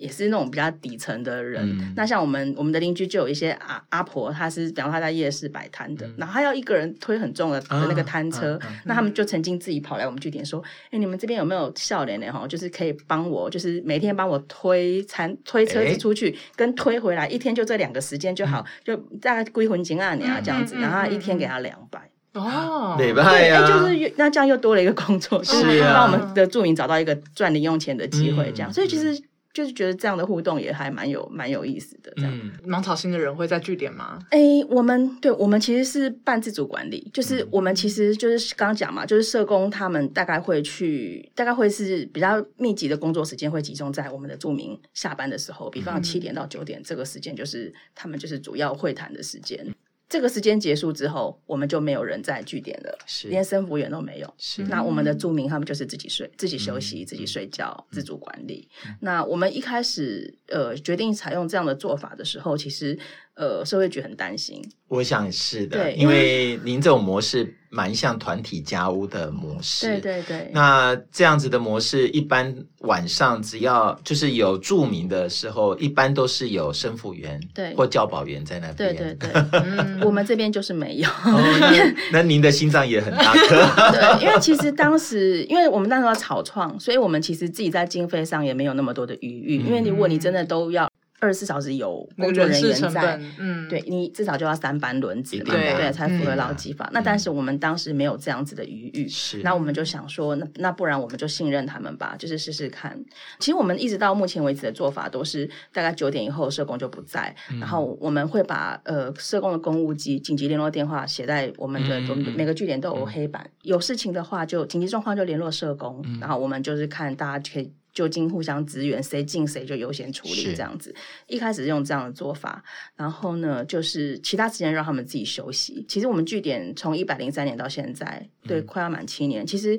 [0.00, 22.00] 也是那种比较底层的人，嗯、那像我们我们的邻居就有一些阿阿婆，她是比方她在夜市摆摊的，嗯、然后她要一个人推很重的的那个摊车，啊啊啊、那他们就曾经自己跑来我们据点说，哎、嗯，你们这边有没有笑脸的哈，就是可以帮我，就是每天帮我推餐推车子出去，欸、跟推回来，一天就这两个时间就好，嗯、就大概归魂金二年啊这样子，嗯嗯嗯、然后一天给他两百。
[22.32, 23.24] 哦，对吧？
[23.24, 29.20] 哎，就是那这样又多了一个工作，就是帮我们的住民找到一个赚零用钱的机会，这样，所以其实。
[29.52, 32.32] 就是觉得这样的互动也还蛮有蛮有意思的，这样。
[32.32, 34.18] 嗯，芒草心的人会在据点吗？
[34.30, 49.74] 哎，我们对，我们其实是半自主管理，就是我们其实就是刚刚讲嘛，就是社工他们大概会去，大概会是比较密集的工作时间会集中在我们的住民下班的时候，比方七点到九点这个时间，就是他们就是主要会谈的时间。
[50.10, 54.34] 这个时间结束之后，我们就没有人在据点了，是连生服员都没有。
[54.36, 58.68] 是那我们的住民他们就是自己睡、自己休息、嗯、自己睡觉、嗯、自主管理。
[58.86, 62.98] 嗯、那我们一开始呃决定采用这样的做法的时候，其实。
[63.40, 70.50] 呃，社会局很担心，我想是的，对，因为您这种模式蛮像团体家屋的模式，对对对。
[70.52, 79.42] 那这样子的模式，一般晚上只要就是有著名的时候，一般都是有生辅员对或教保员在那边，对对 对。
[79.52, 81.08] 嗯，我们这边就是没有。
[81.08, 83.56] 哦，那 那您的心脏也很大颗。
[83.92, 90.90] 对，因为其实当时，因为我们那时候要草创，所以我们其实自己在经费上也没有那么多的余裕，嗯，因为如果你真的都要。
[91.20, 96.86] 二十四小时有工作人员在，嗯，对，你至少就要三班轮值嘛，对，对，才符合劳基法。
[96.86, 102.98] 嗯、那但是我们当时没有这样子的余裕，是，那我们就想说，那那不然我们就信任他们吧，就是试试看。
[103.38, 117.70] 其实我们一直到目前为止的做法都是，大概九点以后社工就不在，嗯、然后我们会把呃社工的公务机、紧急联络电话写在我们的、嗯、每个据点都有黑板，嗯、有事情的话就紧急状况就联络社工，嗯、然后我们就是看大家可以。
[117.92, 120.94] 就近互相支援，谁近谁就优先处理这样子。
[121.26, 122.62] 一开始用这样的做法，
[122.96, 125.84] 然后呢，就是其他时间让他们自己休息。
[125.88, 129.44] 其实我们据点从一百零三年到现在，对，快要满七年。
[129.44, 129.78] 嗯、其实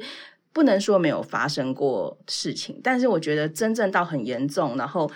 [0.54, 5.12] 不能说没有发生过事情，但是我觉得真正到很严重，然后。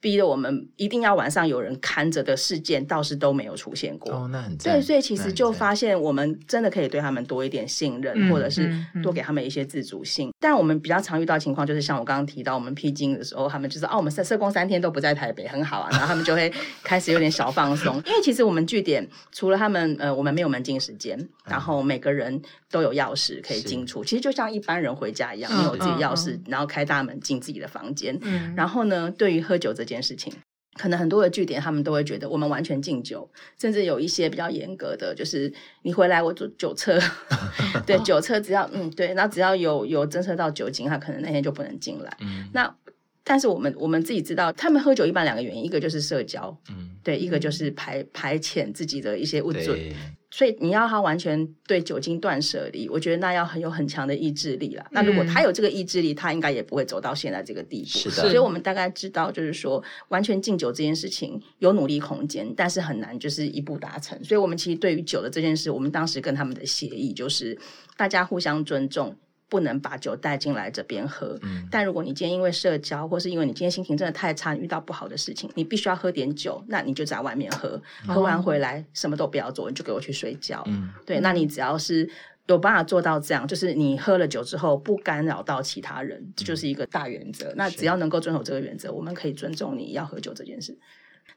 [0.00, 4.12] 逼得我们一定要晚上有人看着的事件倒是都没有出现过。
[4.12, 10.28] 哦，那很对，所以其实就发现我们真的可以对他们多一点信任，嗯、或者是多给他们一些自主性。
[10.28, 16.50] 嗯嗯、但我们比较常遇到的情况就是像我刚刚提到，我们批经的时候，他们就是哦，我们社社工三天都不在台北，很好啊，然后他们就会
[16.82, 28.18] 开始有点小放松，因为其实我们据点除了他们呃，我们没有门禁时间，然后每个人都有钥匙可以进出，其实就像一般人回家一样，你有自己钥匙，嗯、然后开大门进自己的房间。
[28.22, 30.32] 嗯，然后呢，对于喝酒这件事情，
[30.78, 36.98] 可能很多的据点他们都会觉得我们完全禁酒，甚至有一些比较严格的，就是你回来我做酒测，
[37.86, 42.16] 对酒测只要嗯对，然后只要有有侦测到酒精，他可能那天就不能进来。
[42.20, 42.74] 嗯，那
[43.22, 49.92] 但是我们我们自己知道，他们喝酒一般两个原因，一个就是社交，嗯，对，一个就是排排遣自己的一些物质。
[50.30, 54.84] 所以你要他完全对酒精断舍离，我觉得那要很有很强的意志力啦。
[54.86, 57.88] 嗯、那如果他有这个意志力，他应该也不会走到现在这个地步。
[57.88, 58.22] 是的。
[58.22, 64.22] 所以我们大概知道，就是说完全禁酒这件事情有努力空间，但是很难就是一步达成。
[64.22, 67.58] 所以我们其实对于酒的这件事，我们当时跟他们的协议就是
[67.96, 69.16] 大家互相尊重。
[69.50, 71.38] 不能把酒带进来这边喝。
[71.42, 80.62] 嗯，但如果你今天因为社交，或是因为你今天心情真的太差，遇到不好的事情，你必须要喝点酒，那你就在外面喝，喝完回来什么都不要做，你就给我去睡觉。
[80.68, 82.08] 嗯，对，那你只要是
[82.46, 87.52] 有办法做到这样，就是你喝了酒之后不干扰到其他人，这就是一个大原则。
[87.56, 90.78] 那只要能够遵守这个原则，我们可以尊重你要喝酒这件事。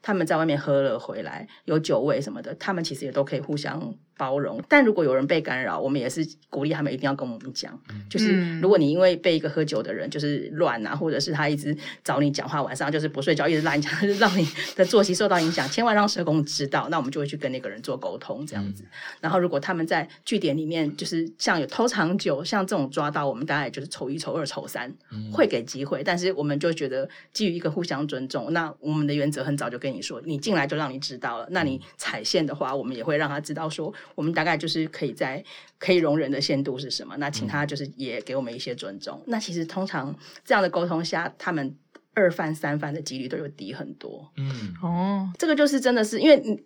[0.02, 4.62] 他们在外面喝了回来有酒味什么的，他们其实也都可以互相包容。
[4.68, 7.78] 但如果有人被干扰，我们也是鼓励他们一定要跟我们讲。
[7.90, 16.88] 嗯、就是如果你因为被一个喝酒的人就是乱啊，或者是他一直找你讲话，晚上就是不睡觉，一直让你讲， 让你的作息受到影响，千万让社工知道。
[16.90, 18.84] 那我们就会去跟那个人做沟通，这样子。
[18.84, 18.90] 嗯、
[19.22, 26.04] 然后如果他们在据点里面，就是像有偷藏酒，像这种抓到，我们大概就是抽一、抽二、抽三，嗯、会给机会。
[26.04, 31.48] 但是我们就觉得基于一个互相尊重，那我们的原则很早就跟你说，你进来就让你知道了。
[31.52, 35.44] 那你踩线的话，我们也会让他知道说，我们大概就是可以在
[35.80, 37.16] 可以容忍的限度是什么。
[37.18, 39.18] 那请他就是也给我们一些尊重。
[39.20, 41.76] 嗯、那其实通常这样的沟通下，他们
[42.14, 44.32] 二犯三犯的几率都有低很多。
[44.38, 46.62] 嗯，哦，这个就是真的是因为你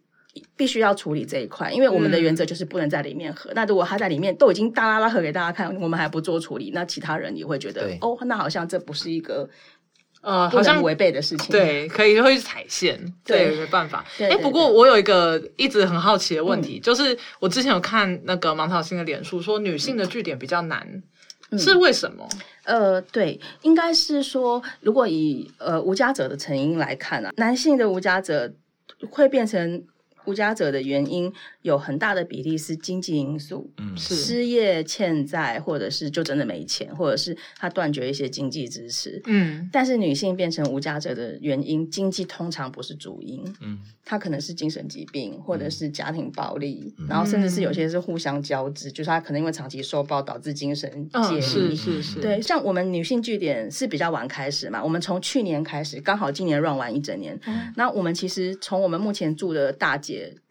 [0.55, 3.49] 必须要处理这一块，因为我们的原则就是不能在里面喝。
[3.51, 9.49] 嗯、那如果他在里面都已经大拉拉喝给大家看，我们还不做处理，那其他人也会觉得哦，那好像这不是一个。
[10.21, 14.03] 呃，好像违背的事情，对，可以会去踩线，对，没办法。
[14.19, 21.03] 哎，不过我有一个一直很好奇的问题，就是我之前有看那个芒草心的脸书，说女性的据点比较难，
[21.57, 22.27] 是为什么？
[22.65, 28.53] 呃，对，应该是说，如果以呃无家者的成因来看啊，男性的无家者
[29.09, 29.85] 会变成。
[30.27, 39.69] 无家者的原因有很大的比例是经济因素，嗯，是失业、欠债，或者是就真的没钱，或者是他断绝一些经济支持，嗯。
[39.71, 52.41] 但是女性变成无家者的原因，经济通常不是主因，嗯，她可能是精神疾病，或者是家庭暴力，嗯、然后甚至是有些是互相交织，嗯、就是她可能因为长期受暴导致精神解离，是是是，对。
[52.41, 59.97] 像我们女性据点是比较晚开始嘛，我们从去年开始，刚好今年 run 完一整年，嗯、那我们其实从我们目前住的大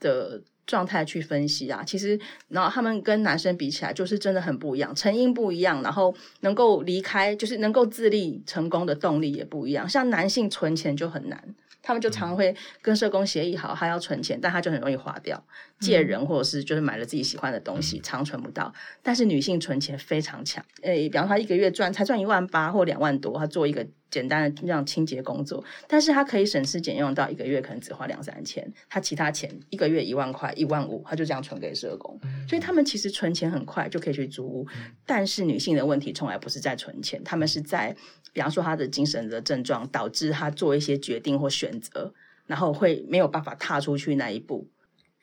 [0.00, 9.88] 的状态去分析啊，其实然后他们跟男生比起来，就是真的很不一样，成因不一样，然后能够离开，就是能够自立成功的动力也不一样。
[9.88, 11.54] 像男性存钱就很难。
[11.86, 15.40] 他们就常会跟社工协议好，他要存钱，但他就很容易花掉，
[15.78, 18.74] 借人或者是就是买了自己喜欢的东西，常存不到。
[19.04, 32.18] 但是女性存钱非常强，诶，比方说她一个月赚才赚一万八或两万多，她做一个简单的这样清洁工作，但是她可以省吃俭用到一个月可能只花两三千，她其他钱一个月一万块、一万五，她就这样存给社工。
[32.48, 34.66] 所以他们其实存钱很快就可以去租屋，
[35.06, 37.94] 但是女性的问题从来不是在存钱，他们是在。
[38.36, 42.12] 比方说，他的精神的症状导致他做一些决定或选择，
[42.44, 44.68] 然后会没有办法踏出去那一步。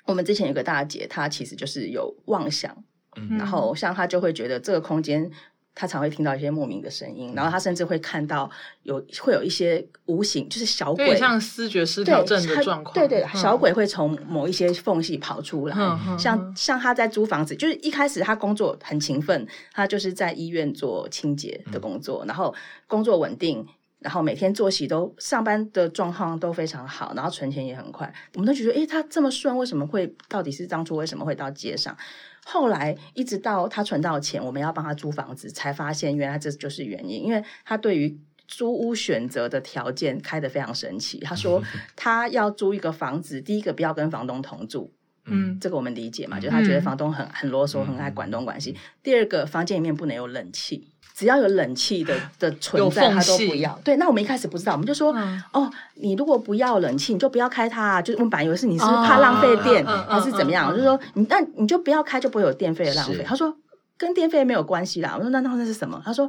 [0.06, 2.84] 我们之前有个大姐，她其实就是有妄想，
[3.16, 5.30] 嗯、然后像她就会觉得这个空间，
[5.76, 8.50] 她常会听到一些莫名的声音，然后他甚至会看到
[8.84, 12.94] 有会有一些无形，就是小鬼，像思觉失调症的状况。
[12.94, 15.76] 对对，嗯、小鬼会从某一些缝隙跑出来。
[15.78, 22.54] 嗯、像像他在租房子，就是一开始他工作很勤奋，他就是在医院做清洁的工作，嗯、然后。
[22.86, 23.66] 工作稳定，
[24.04, 28.14] 然后每天作息都上班的状况都非常好，然后存钱也很快。
[28.34, 30.14] 我们都觉得，诶，他这么顺，为什么会？
[30.28, 31.98] 到底是当初为什么会到街上？
[32.46, 37.24] 后来一直到他存到钱，我们要帮他租房子，才发现原来这就是原因。
[37.24, 41.20] 因为他对于租屋选择的条件开得非常神奇。
[41.20, 41.64] 他说
[41.96, 44.92] 他要租一个房子，第一个不要跟房东同住，
[45.26, 48.76] 嗯，这个我们理解嘛，就是他觉得房东很很啰嗦，很爱管东管西。
[49.02, 50.90] 第二个，房间里面不能有冷气。
[51.14, 53.80] 只要有冷气的 的存在，他都不要。
[53.84, 58.02] 对，那我们一开始不知道，我们就说，嗯、哦，你如果不要冷气，你就不要开它啊。
[58.02, 60.70] 就是我们本来以为是你是不是怕浪费电，哦、还是怎么样？
[60.70, 63.24] 我就说，你那你就不要开，就不会有电费的浪费。
[63.24, 63.56] 他说
[63.98, 65.14] 跟电费没有关系啦。
[65.16, 66.02] 我说那那那是什么？
[66.04, 66.28] 他说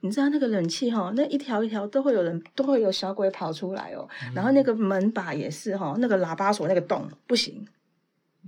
[0.00, 4.06] 你知道那个冷气哈，那一条一条都会有人都会有小鬼跑出来哦。
[4.26, 7.66] 嗯、然后那个门把也是哈，那个喇叭锁那个洞不行。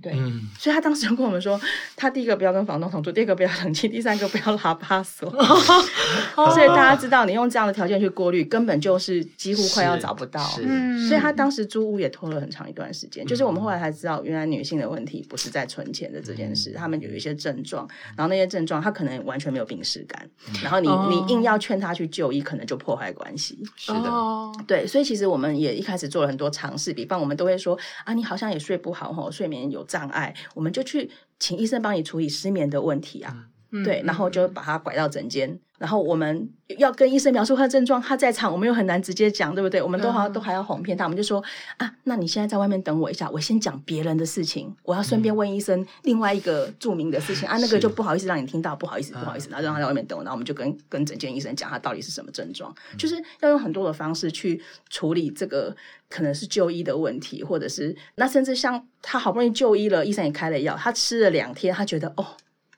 [0.01, 1.59] 对，嗯、所以他当时就跟我们说，
[1.95, 5.29] 他第一个不要跟房东同住，第二个不要冷气， 第三个不要喇叭锁。
[5.29, 10.41] 所以大家知道，你用这样的条件去过滤，根本就是几乎快要找不到。
[10.43, 13.25] 是，所以他当时租屋也拖了很长一段时间。
[13.25, 17.85] 就是我们后来才知道，原来女性的问题不是在存钱的这件事，他们有一些症状，
[18.15, 20.29] 然后那些症状她可能完全没有病史感，
[20.63, 23.59] 然后你你硬要劝她去就医，可能就破坏关系。
[23.75, 24.09] 是的，
[24.65, 29.85] 对，所以其实我们也一开始做了很多尝试，比方我们都会说啊，你好像也睡不好吼，睡眠有。
[29.89, 33.49] 障碍，我们就去请医生帮你处理失眠的问题啊，
[33.83, 35.59] 对，然后就把他拐到诊间。
[35.77, 39.81] 然后我们要跟医生描述他的症状，他在场，我们又很难直接讲，对不对？
[39.81, 41.41] 我们都好像都还要哄骗他，我们就说
[41.77, 55.73] 啊，那你现在在外面等我一下，我先讲别人的事情，我要顺便问医生另外一个著名的事情、嗯、啊，那个就不好意思让你听到，不好意思，不好意思，然后让他在外面等我，然后我们就跟跟诊间医生讲他到底是什么症状，嗯、就是要用很多的方式去处理这个
[56.09, 62.25] 可能是就医的问题，或者是那甚至像他好不容易就医了，医生也开了药，他吃了两天，他觉得哦。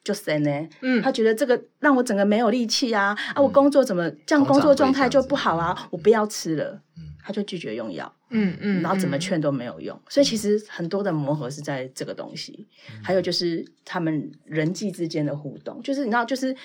[0.04, 16.56] 就神呢，嗯，他觉得这个让我整个没有力气啊，嗯、啊，我工作怎么这样，工作状态就不好啊，我不要吃了，嗯、他就拒绝用药，嗯嗯，然后怎么劝都没有用，嗯、所以其实很多的磨合是在这个东西，嗯、还有就是他们人际之间的互动，就是你知道，就是。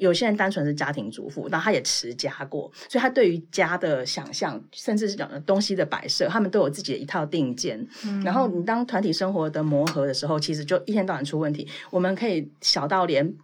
[0.00, 7.86] 有些人单纯是家庭主妇，然后他也持家过，所以他对于家的想象，甚至是讲东西的摆设，他们都有自己的一套定见。
[8.04, 11.68] 嗯、然后你当团体生活的磨合的时候，其实就一天到晚出问题。
[11.90, 13.34] 我们可以小到连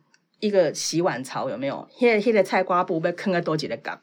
[0.41, 4.01] 一个洗碗槽有没有，黑黑的菜瓜布被坑个多几的缸，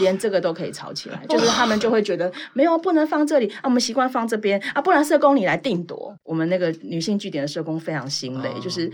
[0.00, 1.24] 连这个都可以吵起来。
[1.28, 6.16] 就是他们就会觉得没有不能放这里啊，我们习惯放这边啊，不然社工你来定夺。
[6.24, 8.90] 我们那个女性据点的社工非常心累，哦、就是。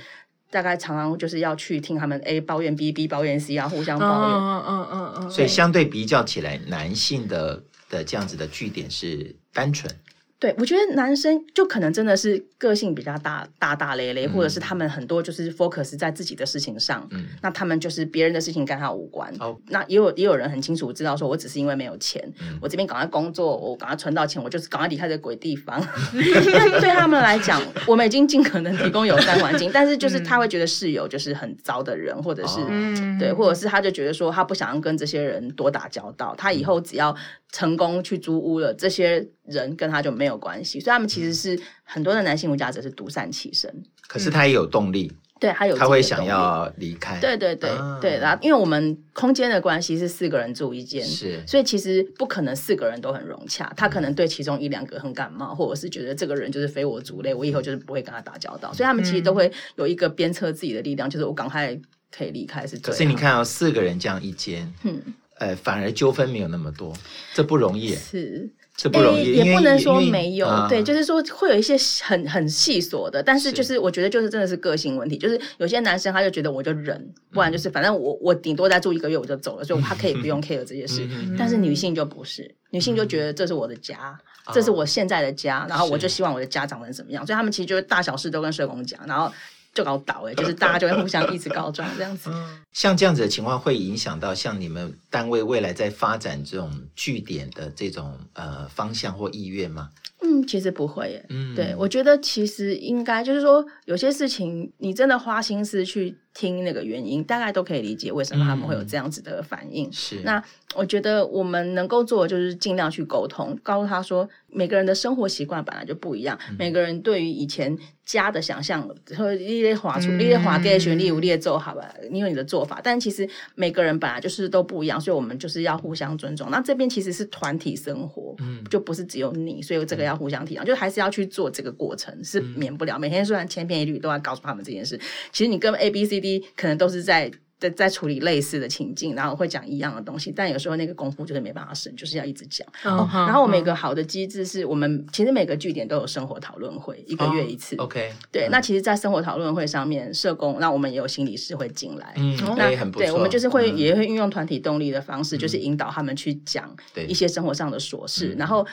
[0.55, 4.39] 大概常常就是要去听他们 A 抱怨 B，B 抱怨 C 啊，互相抱怨。
[4.39, 5.29] 嗯嗯嗯嗯。
[5.29, 9.93] 所以相对比较起来，男性的的这样子的据点是单纯。
[10.39, 19.33] 对，我觉得男生就可能真的是个性比较大大大咧咧，嗯、或者是他们很多就是 focus 在自己的事情上，嗯，那他们就是别人的事情跟他无关。
[19.39, 25.81] 哦，那也有也有人很清楚知道说，我只是因为没有钱，嗯、我这边赶快工作，我赶快存到钱，我就是赶快离开这鬼地方。
[26.13, 37.17] 对他们来讲，我们已经尽可能提供友善环境，但是就是他会觉得室友就是很糟的人，或者是、哦、对，或者是他就觉得说他不想要跟这些人多打交道，他以后只要
[37.51, 43.71] 成功去租屋了，这些人跟他就没有关系，所以他们其实是很多的男性无家者是独善其身，
[44.09, 61.79] 可是他也有动力，嗯、对他有，他会想要离开，对对对、啊、对，然后因为我们空间的关系是四个人住一间，是，所以其实不可能四个人都很融洽，他可能对其中一两个很感冒，或者是觉得这个人就是非我族类，我以后就是不会跟他打交道，所以他们其实都会有一个鞭策自己的力量，就是我赶快
[62.11, 62.79] 可以离开是。
[62.79, 65.03] 可是你看到、哦、四个人这样一间，嗯，
[65.39, 66.95] 呃，反而纠纷没有那么多，
[67.35, 68.51] 这不容易，是。
[68.77, 81.09] 这不容易，也不能说没有，啊、对，就是说会有一些很很细琐的，但是就是我觉得就是真的是个性问题，是就是有些男生他就觉得我就忍，不然就是反正我我顶多再住一个月我就走了，所以他可以不用 care 这些事，
[81.39, 84.19] 但是女性就不是，女性就觉得这是我的家，
[84.53, 89.33] 这是我现在的家，然后我就希望我的家长成怎么样，所以他们其实就是大小事都跟社工讲，然后。
[89.75, 92.31] 就搞倒哎，就是大家就会互相一直告状这样子。
[92.73, 99.91] 像这样子的情况，会影响到像你们单位未来在发展这种据点的这种呃方向或意愿吗？
[100.21, 101.27] 嗯，其实不会耶。
[101.29, 109.91] 嗯，对，我觉得其实应该就是说，有些事情你真的花心思去听那个原因，大概都可以理解为什么他们会有这样子的反应。
[109.93, 110.43] 是，那
[110.75, 114.29] 我觉得我们能够做的就是尽量去沟通，告诉他说。
[114.57, 122.81] 每个人的生活习惯本来就不一样，嗯、每个人对于以前家的想象，说你列划出，你列划给选例，我列奏好吧，你有你的做法。
[122.81, 126.53] 但其实每个人本来就是都不一样，所以我们就是要互相尊重。
[126.53, 132.97] 那这边其实是团体生活，嗯，就不是只有你，所以这个要互相体谅，嗯、就还是要去做这个过程，是免不了。
[132.97, 134.97] 每天虽然千篇一律都要告诉他们这件事，
[135.33, 136.21] 其实你跟 A、B、C、
[136.57, 137.31] 可能都是在。
[137.57, 142.67] 在在处理类似的情境，然后会讲一样的东西，但有时候那个功夫就是没办法省，就是要一直讲。
[142.83, 147.75] Oh, 哦，然后我们有个好的机制是我们其实每个据点都有生活讨论会，一个月一次。
[147.77, 148.49] Oh, OK，对。
[148.49, 152.13] 嗯、那其实，在生活讨论会上面，社工那我们也有心理师会进来。
[152.17, 153.07] 嗯，那很不错。
[153.07, 156.77] 对，我们就是会、嗯、也会运用团体动力的方式，就是引导他们去讲
[157.09, 158.35] 一些生活上的琐事。
[158.37, 158.67] 然后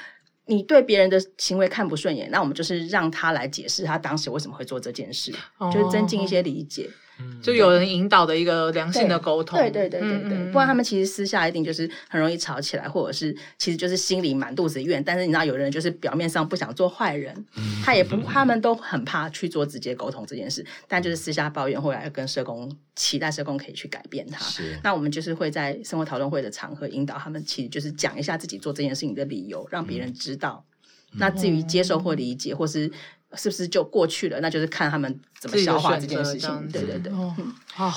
[0.48, 6.90] 你对别人的行为看不顺眼，那我们就是让他来解释他当时为什么会做这件事，oh, 就是增进一些理解。
[7.42, 15.04] 就有人引导的一个良性的沟通，对对对对对，对，嗯、不然他们其实私下一定就是很容易吵起来，或者是其实就是心里满肚子怨。
[15.04, 24.38] 但是你知道，有人就是表面上不想做坏人，嗯、他也不，他们都很怕去做直接沟通这件事，但就是私下抱怨，后来跟社工期待社工可以去改变他。
[24.46, 30.64] 是，那我们就是会在生活讨论会的场合引导他们，其实就是讲一下自己做这件事情的理由，让别人知道。
[31.14, 32.92] 嗯、那至于接受或理解，或是。
[33.36, 34.40] 是不是就过去了？
[34.42, 36.68] 那就是看他们怎么消化这件事情。
[36.72, 37.12] 对对对。
[37.14, 37.36] 哦，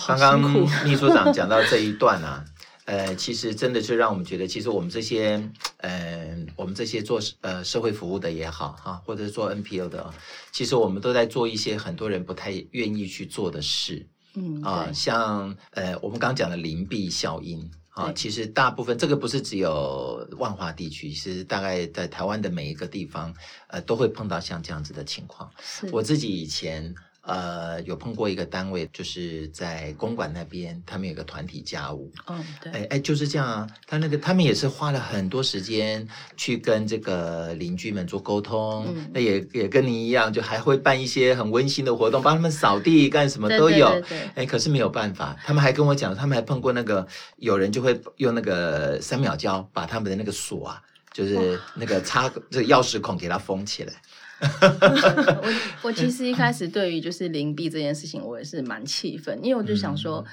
[0.07, 0.41] 刚刚
[0.85, 2.45] 秘书长讲到这一段啊，
[2.87, 5.43] 呃，其实真的是让我们觉得，其实我们这些，
[5.79, 10.13] 呃，我们这些做呃社会服务的也好哈，或者是做 NPO 的，
[10.53, 14.07] 其实我们都在做一些很多人不太愿意去做的事。
[14.37, 17.71] 嗯啊，像呃，我们刚刚讲的邻避效应。
[17.95, 23.35] 啊，其实大部分这个不是只有万华地区，其实大概在台湾的每一个地方，
[23.69, 25.51] 呃，都会碰到像这样子的情况。
[25.63, 26.95] 是我自己以前。
[27.27, 32.13] 呃，有碰过一个单位，就是在公馆那边，他们有个团体家务。
[32.27, 32.71] 嗯，对。
[32.73, 33.67] 哎哎，就是这样啊。
[33.87, 36.07] 他那个，他们也是花了很多时间
[36.37, 38.85] 去跟这个邻居们做沟通。
[38.89, 39.11] 嗯。
[39.15, 43.89] 那也也跟您一样，就还会办一些很温馨的活动，帮他们扫地干什么都有。
[43.93, 44.31] 对对对对。
[44.35, 47.07] 哎，可是没有办法，他们还跟我讲，他们还碰过那个
[47.37, 53.95] 有人就会用那个三秒胶把他们的那个锁啊，就是那个插这个钥匙孔给它封起来。
[54.43, 60.25] 我我其实一开始对于就是灵璧这件事情，我也是蛮气愤，因为我就想说，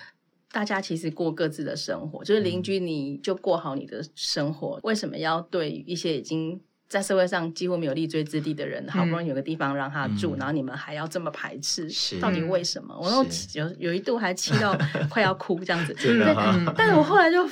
[0.51, 6.59] 大家其实过各自的生活，就是邻居你就过好你的生活，为什么要对一些已经
[6.89, 12.97] 在社会上几乎没有立锥之地的人，好不容易有个地方让他住，然后你们还要这么排斥，到底为什么？
[12.99, 14.77] 我有有有一度还气到
[15.09, 16.35] 快要哭这样子， 对，
[16.75, 17.47] 但是我后来就。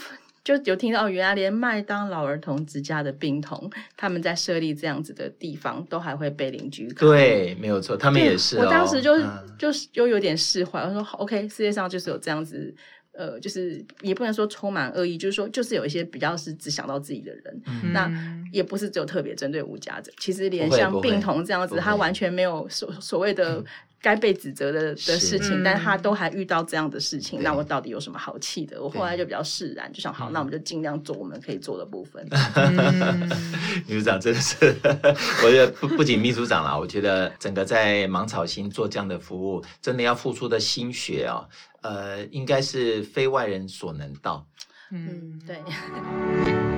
[0.58, 7.08] 就有听到，原来连麦当劳儿童之家的病童，他们在设立这样子的地方，都还会被邻居看。
[7.08, 8.62] 对，没有错，他们也是、哦。
[8.64, 12.74] 我当时就、嗯、就是就有点释怀，我说 OK，世界上就是有这样子，
[13.12, 18.12] 呃，就是也不能说充满恶意，就是说就是有一些比较是只想到自己的人，嗯、那
[18.52, 23.64] 也不是只有特别针对无家者，其实连像病童这样子，他完全没有所所谓的。
[24.02, 28.82] 该被指责的的事情，但他都还遇到这样的事情，那我到底有什么好气的？
[28.82, 32.26] 我后来就比较释然，就想好，那我们就尽量做我们可以做的部分。
[33.88, 34.76] 秘书长真的是，
[35.44, 41.48] 我觉得不不仅秘书长啦，我觉得整个在芒草心做这样的服务，真的要付出的心血哦，
[41.82, 44.46] 呃，应该是非外人所能到。
[44.92, 46.69] 嗯，对。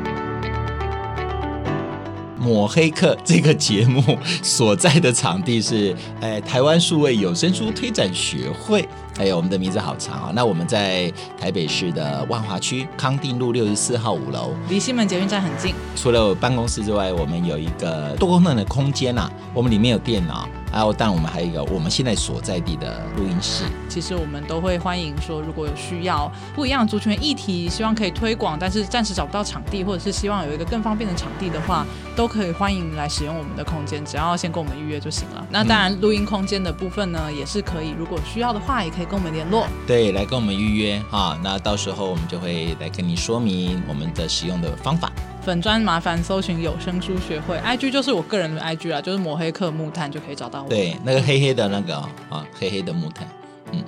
[2.42, 8.88] 抹黑客这个节目所在的场地是，呃，台湾数位有声书推展学会。
[9.18, 10.32] 还有我们的名字好长啊！
[10.34, 15.76] 那我们在台北市的万华区康定路六十四号五楼，离西门捷运站很近。
[15.95, 20.47] 除了办公室之外，我们有一个多功能的空间啊，我们里面有电脑。
[20.74, 23.66] 还有，但我们还有一个我们现在所在地的录音室。
[23.89, 31.86] 其实我们都会欢迎说，如果有需要不一样的族群议题，希望可以推广，但是暂时找不到场地，或者是希望有一个更方便的场地的话，
[32.16, 35.45] 都可以欢迎来使用我们的空间，只要先跟我们预约就行了。
[35.49, 39.68] 那当然，录音空间的部分呢，也是可以，如果需要的话，也可以跟我们联络。
[39.88, 41.38] 对，来跟我们预约哈。
[41.43, 45.12] 那到时候我们就会来跟你说明我们的使用的方法。
[45.43, 50.70] 粉专麻烦搜寻有声书学会，IG 就是我个人的 IG 啦，就是抹黑客木炭就可以找到我。
[50.70, 51.95] 对，那个黑黑的那个
[52.30, 53.28] 啊，黑黑的木炭，
[53.72, 53.84] 嗯，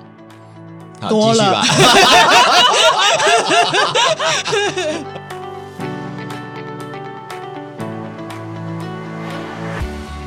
[1.00, 1.84] 好，多了继续
[5.04, 5.20] 吧。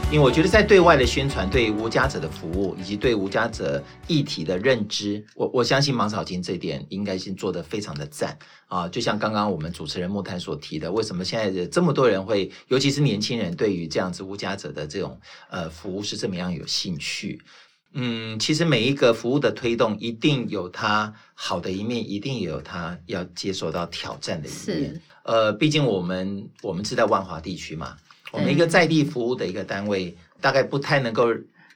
[0.09, 8.87] 因为我觉得，在对外的宣传、对无家者的服务以及对无家者议题的认知，我我相信芒草金这一点应该是做得非常的赞啊！
[8.87, 17.41] 就像刚刚我们主持人木炭所提的，为什么现在这么多人会，尤其是年轻人，对于这样子无家者的这种呃服务是这么样有兴趣？
[17.91, 24.89] 嗯，其实每一个服务的推动，一定有它好的一面，一定也有它要接受到挑战的一面。
[24.95, 27.97] 是呃，毕竟我们我们是在万华地区嘛。
[28.31, 31.27] 我们一个在地服务的一个单位，大概不太能够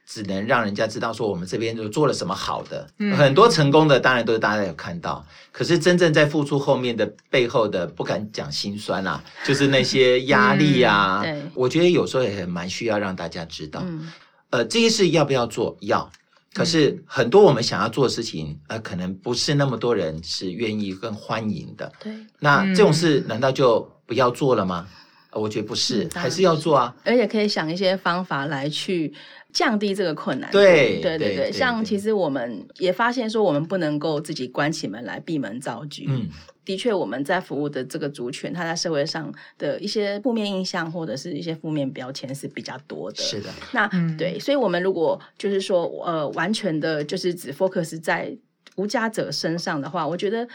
[0.06, 14.12] 只能让人家知道说我们这边就做了什么好的，嗯、很多成功的当然都是大家有看到，可是真正在付出后面的背后的不敢讲心酸啊，就是那些压力啊， 嗯、我觉得有时候也蛮需要让大家知道，嗯、
[14.50, 15.78] 呃，这些事要不要做？
[15.82, 16.12] 要，
[16.54, 24.88] 可是很多我们想要做的事情，呃，可能不是那么多人是愿意跟欢迎的，对，那这种事难道就不要做了吗？
[25.34, 29.14] 我觉得不是，还是要做啊，而且可以想一些方法来去
[29.54, 30.52] 降低这个困难。
[30.52, 36.04] 对对对对，像其实我们也发现说，我们不能够自己关起门来闭门造车。
[36.08, 36.28] 嗯，
[36.66, 43.18] 的确，我们在服务的这个族群，他在社会上的一些负面印象或者是一些负面标签是比较多的。
[43.18, 48.36] 是的，那对，所以我们如果就是说，呃，完全的就是只 focus 在
[48.76, 50.46] 无家者身上的话，我觉得。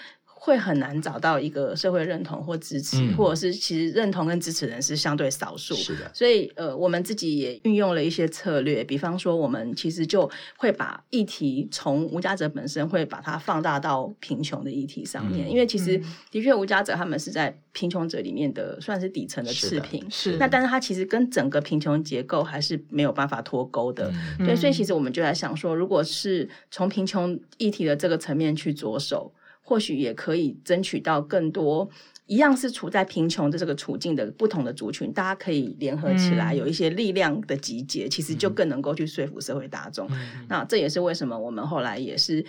[0.47, 5.75] 会很难找到一个社会认同或支持，嗯、或者是其实认同跟支持人是相对少数。
[5.75, 24.13] 是的，所以呃，我们自己也运用了一些策略，比方说，我们其实就会把议题从无家者本身会把它放大到贫穷的议题上面，嗯、因为其实的确无家者他们是在贫穷者里面的算是底层的次品，是那但是他其实跟整个贫穷结构还是没有办法脱钩的。
[24.39, 29.33] 嗯、对，所以其实我们就在想说，如果是从贫穷议题的这个层面去着手。
[29.69, 31.91] 或许也可以争取到更多
[32.27, 40.07] 一样是处在贫穷的这个处境的不同的族群，大家可以联合起来，有一些力量的集结，嗯、其实就更能够去说服社会大众。
[40.11, 42.47] 嗯、那这也是为什么我们后来也是。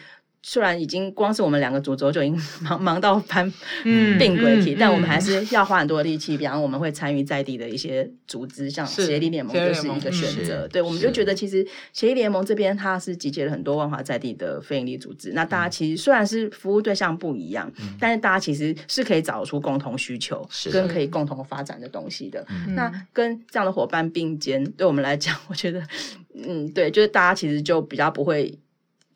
[0.49, 3.51] 虽然已经光是我们两个主轴就已经 忙忙到攀
[3.83, 6.37] 并轨体，但我们还是要花很多力气。
[6.37, 10.65] 比方我们会参与在地的一些组织，像协力联盟就是一个选择。
[10.69, 15.33] 对，我们就觉得其实协力联盟这边它是集结了很多万华在地的非营利组织。
[15.33, 17.69] 那大家其实虽然是服务对象不一样，
[17.99, 22.47] 但是大家其实是可以找出共同需求跟可以共同发展的东西的。
[22.69, 25.85] 那跟这样的伙伴并肩，对我们来讲，我觉得，
[26.33, 28.57] 嗯，对，就是大家其实就比较不会。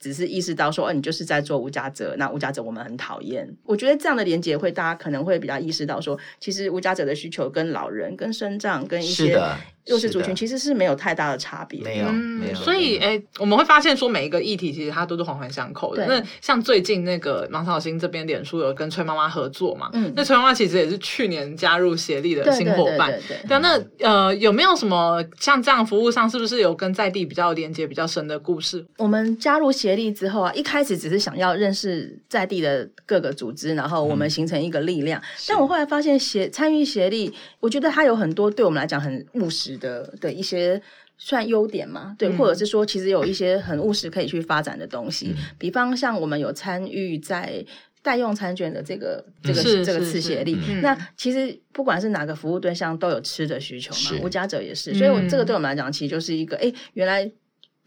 [0.02, 3.47] 只是意识到说，哦，你就是在做无家者，那无家者我们很讨厌。
[3.64, 9.39] 我觉得这样的连接会，大家可能会比较意识到说，其实无家者的需求跟老人、跟生障、跟一些。
[9.88, 12.56] 弱势族群其实是没有太大的差别，没有，没有。
[12.56, 16.06] 所以，哎，我们会发现说，每一个议题其实它都是环环相扣的。
[16.06, 19.90] 那像最近那个芒草心这边，脸书有跟崔妈妈合作嘛？
[19.94, 23.12] 嗯，那崔妈妈其实也是去年加入协力的新伙伴。
[23.28, 28.86] 对，那呃，有没有什么像这样服务上，是不是有跟在地比较连接比较深的故事？
[28.98, 35.22] 我们加入协力之后啊，一开始只是想要认识在地的各个组织，然后我们形成一个力量。
[35.48, 39.71] 但我后来发现，协参与协力，我觉得它有很多对我们来讲很务实。
[39.78, 40.82] 的的一些
[41.18, 47.66] 算优点嘛，对，或者是说其实有一些很务实可以去发展的东西，嗯、比方像我们有参与在
[48.02, 57.32] 代用餐券的这个这个这个次协力，嗯、那其实不管是哪个服务对象都有吃的需求嘛，是无家者也是，所以我这个对我们来讲其实就是一个哎，原来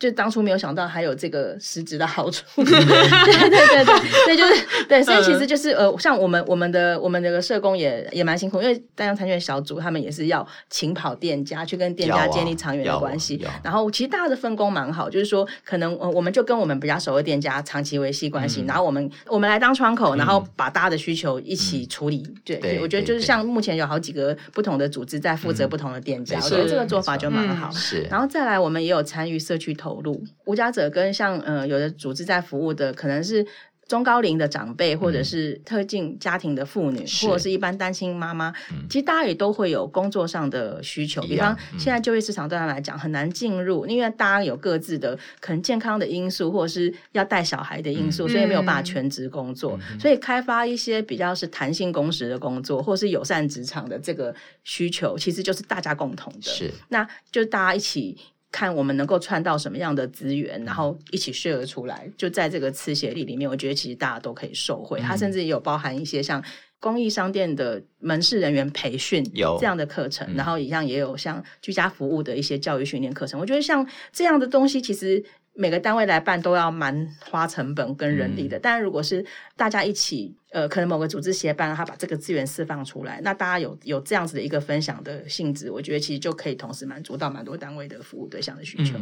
[0.04, 3.84] 就当初没有想到还有这个实质的好处， 对对对对
[4.26, 22.22] 对，就是对，所以其实就是呃，像我们我们的我们的社工也也蛮辛苦，因为代用参选小组他们也是要勤跑店家去跟店家建立长远的关系，然后其实大家的分工蛮好，就是说可能呃我们就跟我们比较熟的店家长期维系关系，然后我们我们来当窗口，然后把大家的需求一起处理。
[22.44, 27.70] 对，我觉得就是像目前有好几个不同的组织在负责不同的店家，我觉得这个做法就蛮好。
[27.70, 33.46] 是，然后再来我们也有参与社区投入无家者跟像呃有的组织在服务的可能是
[33.86, 41.20] 中高龄的长辈，或者是特定家庭的妇女，嗯、或者是一般单亲妈妈，嗯、其实大家也都会有工作上的需求。
[41.24, 49.78] 比方现在就业市场对他们来讲很难进入，因为大家有各自的可能健康的因素，或者是要带小孩的因素，嗯、所以没有办法全职工作。
[49.92, 56.40] 嗯、所以开发一些比较是弹性工时的工作，或是友善职场的这个需求，其实就是大家共同的。
[56.40, 58.16] 是，那就大家一起。
[58.54, 65.00] 看我们能够串到什么样的资源，然后一起 share 出来，就在这个词协力里面，我觉得其实大家都可以受惠。
[65.00, 66.40] 它甚至也有包含一些像
[66.78, 73.40] 公益商店的门市人员培训有这样的课程，然后一样也有像居家服务的一些教育训练课程。
[73.40, 75.24] 我觉得像这样的东西，其实
[75.54, 78.58] 每个单位来办都要蛮花成本跟人力的。
[78.58, 79.24] 但如果是
[79.56, 80.36] 大家一起。
[80.54, 88.96] 呃，可能某个组织协办，他把这个资源释放出来，那大家有有这样子的一个分享的性质，我觉得其实就可以同时满足到蛮多单位的服务对象的需求。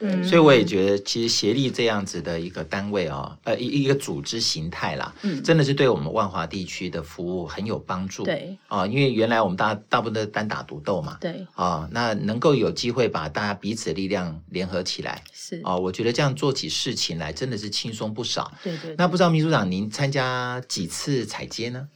[0.00, 8.24] 嗯，对，所以我也觉得，其实协力这样子的一个单位哦，呃，一一个组织形态啦，嗯，真的是对我们万华地区的服务很有帮助。
[8.24, 18.50] 对，啊，因为原来我们大大部分都单打独斗嘛，对，啊，那能够有机会把大家彼此的力量联合起来，是啊，我觉得这样做起事情来真的是轻松不少。
[18.62, 21.88] 对对，那不知道秘书长您参加几次采接呢？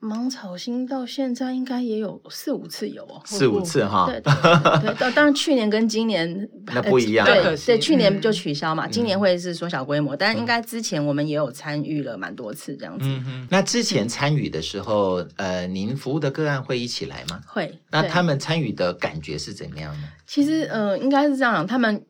[0.00, 4.04] 芒草心到现在应该也有四五次有哦，四五次哈。
[4.06, 7.24] 对对对， 当然去年跟今年 那不一样。
[7.26, 13.06] 对对，去年就取消嘛，今年会是缩小规模，但应该之前我们也有参与了蛮多次这样子。
[13.48, 17.40] 那之前参与的时候，呃，您服务的个案会一起来吗？
[17.46, 17.74] 会。
[17.90, 20.08] 那他们参与的感觉是怎么样呢？
[20.26, 22.04] 其实，呃，应该是这样，他们。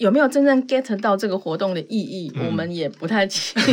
[0.00, 2.32] 有没有真正 get 到这个活动的意义？
[2.34, 3.70] 嗯、我们也不太清楚。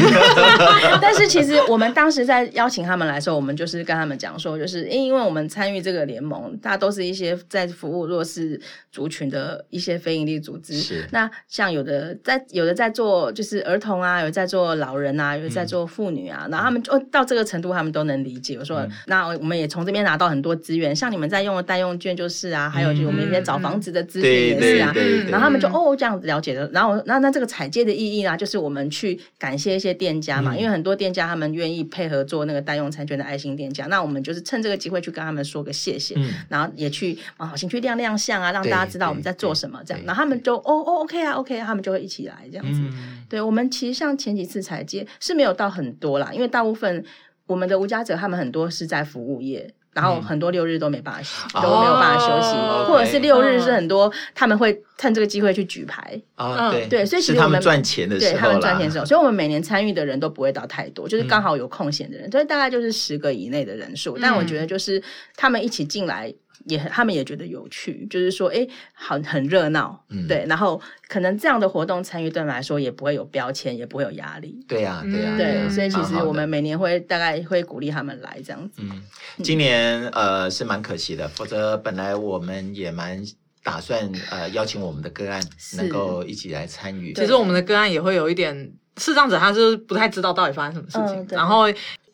[1.02, 8.60] 但是其实我们当时在邀请他们来的时候，我们就是跟他们讲说，就是因为我们参与这个联盟，大家都是一些在服务弱势
[8.92, 10.78] 族群的一些非营利组织。
[10.78, 11.08] 是。
[11.14, 18.58] 那像有的在有的在做就是儿童啊，有在做老人啊，有在做妇女啊，然后他们就到这个程度，他们都能理解。
[18.58, 24.94] 我说，嗯、那我们也从这边拿到很多资源，像你们在用的代用券就是啊，还有就是我们一些找房子的资源也是啊。
[25.30, 26.17] 然后他们就哦这样。
[26.24, 42.80] 了解的，然后那那这个采接的意义呢，就是我们去感谢一些店家嘛，嗯、因为很多店家他们愿意配合做那个代用餐券的爱心店家，那我们就是趁这个机会去跟他们说个谢谢，嗯、然后也去啊，好心去亮亮相啊，让大家知道我们在做什么这样，然后他们就哦哦 OK 啊 OK，啊他们就会一起来这样子。
[42.82, 47.04] 嗯、对我们其实像前几次采接是没有到很多啦，因为大部分
[47.46, 49.74] 我们的无家者他们很多是在服务业。
[49.98, 56.22] 然后很多六日都没办法，嗯、都没有办法休息，哦、或者是六日是很多他们会趁这个机会去举牌。
[56.36, 64.16] 啊，对对，所以其实他们赚钱的时候，对他们赚钱的时候，所以我们每年参与的人都不会到太多，就是刚好有空闲的人，嗯、所以大概就是十个以内的人数。
[64.22, 65.02] 但我觉得就是
[65.36, 66.32] 他们一起进来。
[66.66, 74.60] 也他们也觉得有趣，就是说，哎，很很热闹，嗯、对，然后可能这样的活动参与对我们来说也不会有标签，也不会有压力。
[74.68, 78.82] 对呀、啊，对呀、啊，对，所以其实我们每年会大概会鼓励他们来这样子。
[78.82, 79.02] 嗯，
[79.44, 83.24] 今年呃是蛮可惜的，否则本来我们也蛮
[83.64, 85.42] 打算呃邀请我们的个案
[85.78, 87.14] 能够一起来参与。
[87.14, 91.66] 其实我们的个案也会有一点，视障者他是不太知道到底发生什么事情，嗯、然后。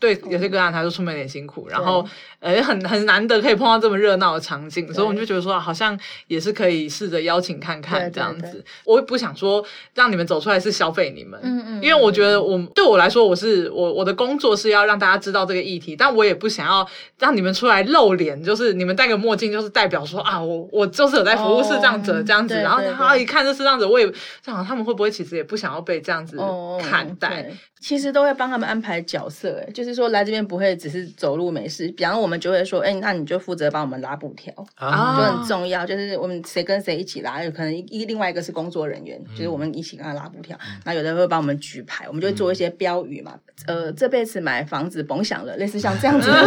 [0.04, 2.06] 对，有些个案他说出门有点辛苦，然后
[2.40, 5.98] 呃很很难得可以碰到这么热闹的场景，所以我们就觉得说好像
[6.28, 8.62] 也是可以试着邀请看看这样子。
[8.84, 16.86] 我也不想说让你们走出来是消费你们，嗯嗯，因为我觉得我对我来说我是我我的工作是要让大家知道这个议题，但我也不想要
[17.18, 24.12] 让你们出来露脸，就是你们戴个墨镜就是代表说啊我我就是有在服务视障者这样子，然后他一看这视障者，我也
[24.44, 26.38] 想他们会不会其实也不想要被这样子
[26.82, 27.50] 看待。
[27.80, 43.38] 其实都会帮他们安排角色，哎，就是说来这边不会只是走路没事，比方我们就会说，哎，那你就负责帮我们拉布条，啊，就很重要，就是我们谁跟谁一起拉，有可能一另外一个是工作人员，就是我们一起跟他拉布条，那有的会帮我们举牌，我们就会做一些标语嘛，
[43.68, 46.34] 呃，这辈子买房子甭想了，类似像这样子的，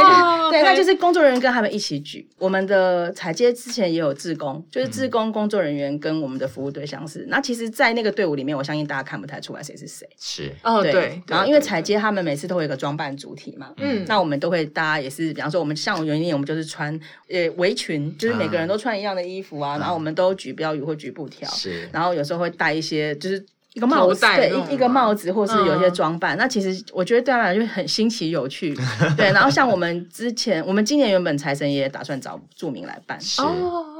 [0.50, 2.28] 对，那就是工作人员跟他们一起举。
[2.38, 10.52] 我们的采接之前也有志工，就是志工工作人员跟我们的服务对象是，那其实，在那个队伍里面，我相信大家看不太出来谁是谁，是。
[10.62, 16.92] 哦，对，然后因为采接他们每次都会会有个装扮主题嘛，嗯，那我们都会大家也是，比方说我们像园艺，我们就是穿
[17.30, 23.42] 呃围裙，就是每个人都穿一样的衣服啊，然后我们都举标语或举布条，是，然后有时候会戴一些就是。
[23.72, 26.36] 一个帽子，对，一一个帽子，或是有一些装扮。
[26.36, 28.76] 嗯、那其实我觉得对他来说很新奇有趣，
[29.16, 29.30] 对。
[29.30, 33.40] 然后像我们之前，我们今年原本财神爷打算找著名来办，是，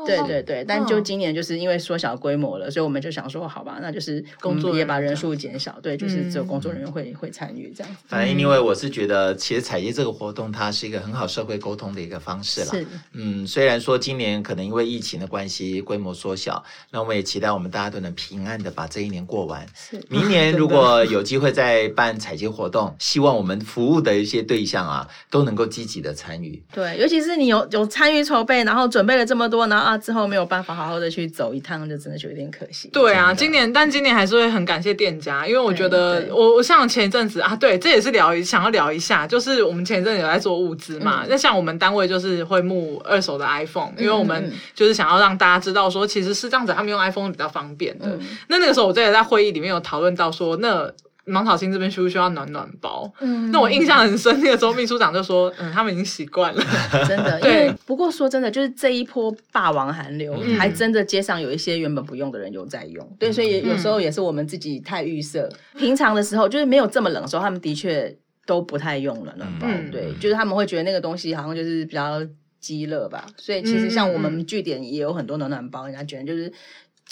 [0.06, 0.64] 对对对。
[0.66, 7.96] 但就今年就是因为缩小规模了，所以我们就想说，好吧，那就是工作也把人数减小，对，就是只有工作人员会、嗯、会参与这样。
[8.06, 12.66] 反正因为我是觉得，其实采集这个活动，它是一个很好社会沟通的一个方式了。
[12.66, 19.66] 是，嗯，虽然说今年可能因为疫情的关系规模缩小，那我们也期待我们大家都能平安的把这一年过完。
[19.74, 26.62] 是，明年如果有机会再办采集活动，希望我们服务的一些对象啊，都能够积极的参与。
[26.72, 32.88] 对，尤其是你有有参与筹备，然后准备了这么多，然后啊之后没有办法好好的去走一趟，就真的就有点可惜。
[32.92, 48.06] 对啊，今年但今年还是会很感谢店家，因为我觉得我我像前一阵子啊，对，这也是聊一想要聊一下，就是我们前一阵子有在做物资嘛，那、嗯、像我们单位就是会募二手的 iPhone，因为我们就是想要让大家知道说，其实是这样子，他们用 iPhone 比较方便的。
[48.06, 50.90] 嗯、那那个时候我在在会议里面有讨论到说，那
[51.26, 53.10] 芒草心这边需不需要暖暖包？
[53.20, 56.62] 嗯，那我印象很深，那个时候秘书长就说，嗯，他们已经习惯了，
[57.06, 57.38] 真的。
[57.40, 63.16] 对，因为不过说真的，就是这一波霸王寒流，嗯、还真的街上有一些原本不用的人有在用。
[63.18, 65.48] 对，所以有时候也是我们自己太预设。
[65.74, 68.16] 嗯、平常的时候，就是没有这么冷的时候，他们的确
[68.46, 69.66] 都不太用暖暖包。
[69.68, 72.20] 嗯、对，就是他们会觉得那个东西好像就是比较
[72.58, 73.26] 积热吧。
[73.36, 76.52] 所以其实像我们据点也有很多暖暖包，人家觉得就是。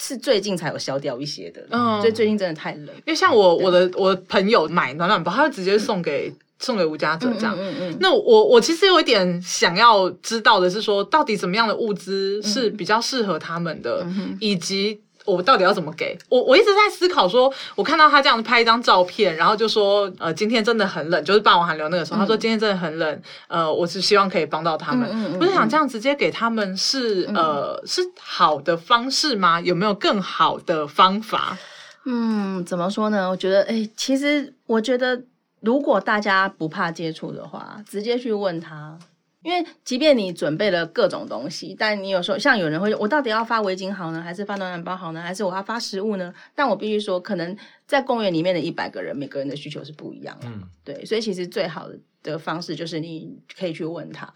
[0.01, 2.87] 是最近才有消掉一些的，嗯，所以最近真的太冷。
[2.87, 7.55] 因为像我我的我的朋友买暖暖包，他就直接送给送给吴家泽这样。
[7.59, 7.97] 嗯嗯。
[7.99, 14.07] 那我我其实有一点想要知道的是说，到底怎么样的物资是比较适合他们的，
[14.39, 15.01] 以及。
[15.29, 16.41] 我到底要怎么给我？
[16.41, 25.07] 我一直在思考说，说我看到他这样子拍一张照片，然后就说，呃，今天真的很冷，就是霸王寒流那个时候，嗯、他说今天真的很冷，呃，我是希望可以帮到他们。
[25.11, 29.61] 嗯嗯嗯、我就想这样直接给他们是呃是好的方式吗？
[29.61, 31.57] 有没有更好的方法？
[32.05, 33.29] 嗯，怎么说呢？
[33.29, 35.21] 我觉得，哎、欸，其实我觉得，
[35.61, 38.97] 如果大家不怕接触的话，直接去问他。
[39.43, 46.33] 因为即便你准备了各种东西，但你有时候像有人会说，我到底要发围巾好呢，还是发暖暖包好呢，还是我要发食物呢？
[46.53, 47.55] 但我必须说，可能
[47.87, 50.47] 在公园里面的一百个人，每个人的需求是不一样的。
[50.47, 51.97] 嗯，对，所以其实最好的。
[52.21, 54.31] 的方式就是你可以去问他，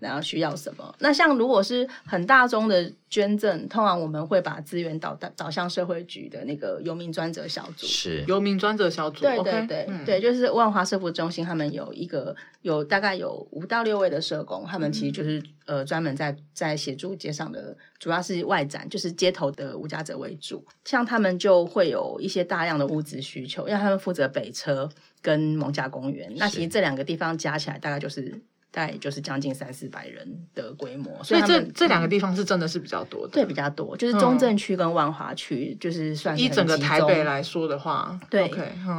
[0.00, 0.94] 然后需要什么。
[0.98, 7.86] 那像如果是很大宗的捐赠，通常我们会把资源导导导向社会局的那个游民专责小组。
[7.86, 9.20] 是游民专责小组。
[9.20, 20.64] 对对对、嗯、对，就是万华社福中心，他们有一个有大概有五到六位的社工，他们其实就是、嗯、呃专门在在协助街上的，主要是外展，就是街头的无家者为主。
[20.84, 24.90] 像他们就会有一些大量的物资需求，因为他们负责北车。
[25.22, 28.40] 跟蒙家公园，那其实这两个地方加起来大概就是
[28.70, 38.48] 大概就是将近三四百人的规模，所以这这两个地方是真的是比较多的，对，比较多，就是中正区跟万华区就是算是以整个台北来说的话，对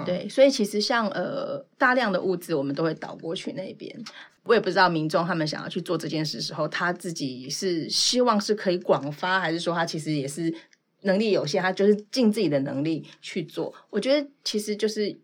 [0.05, 3.95] 对，所以其实像呃大量的物资我们都会导过去那边，
[4.43, 10.53] 我也不知道民众他们想要去做这件事的时候，他自己是希望是可以广发，还是说他其实也是
[11.03, 15.15] 能力有限，他就是尽自己的能力去做，我觉得其实就是。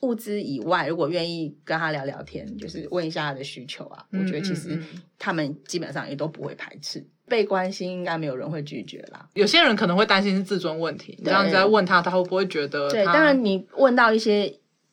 [0.00, 4.78] 物资以外，如果愿意跟他聊聊天，就是问一下他的需求啊，嗯、我觉得其实
[5.18, 9.28] 他们基本上也都不会排斥，被关心应该没有人会拒绝啦。
[9.34, 12.88] 有些人可能会担心是自尊问题，你这样子在问他，他会不会觉得？
[12.88, 14.48] 对，当然你问到一些，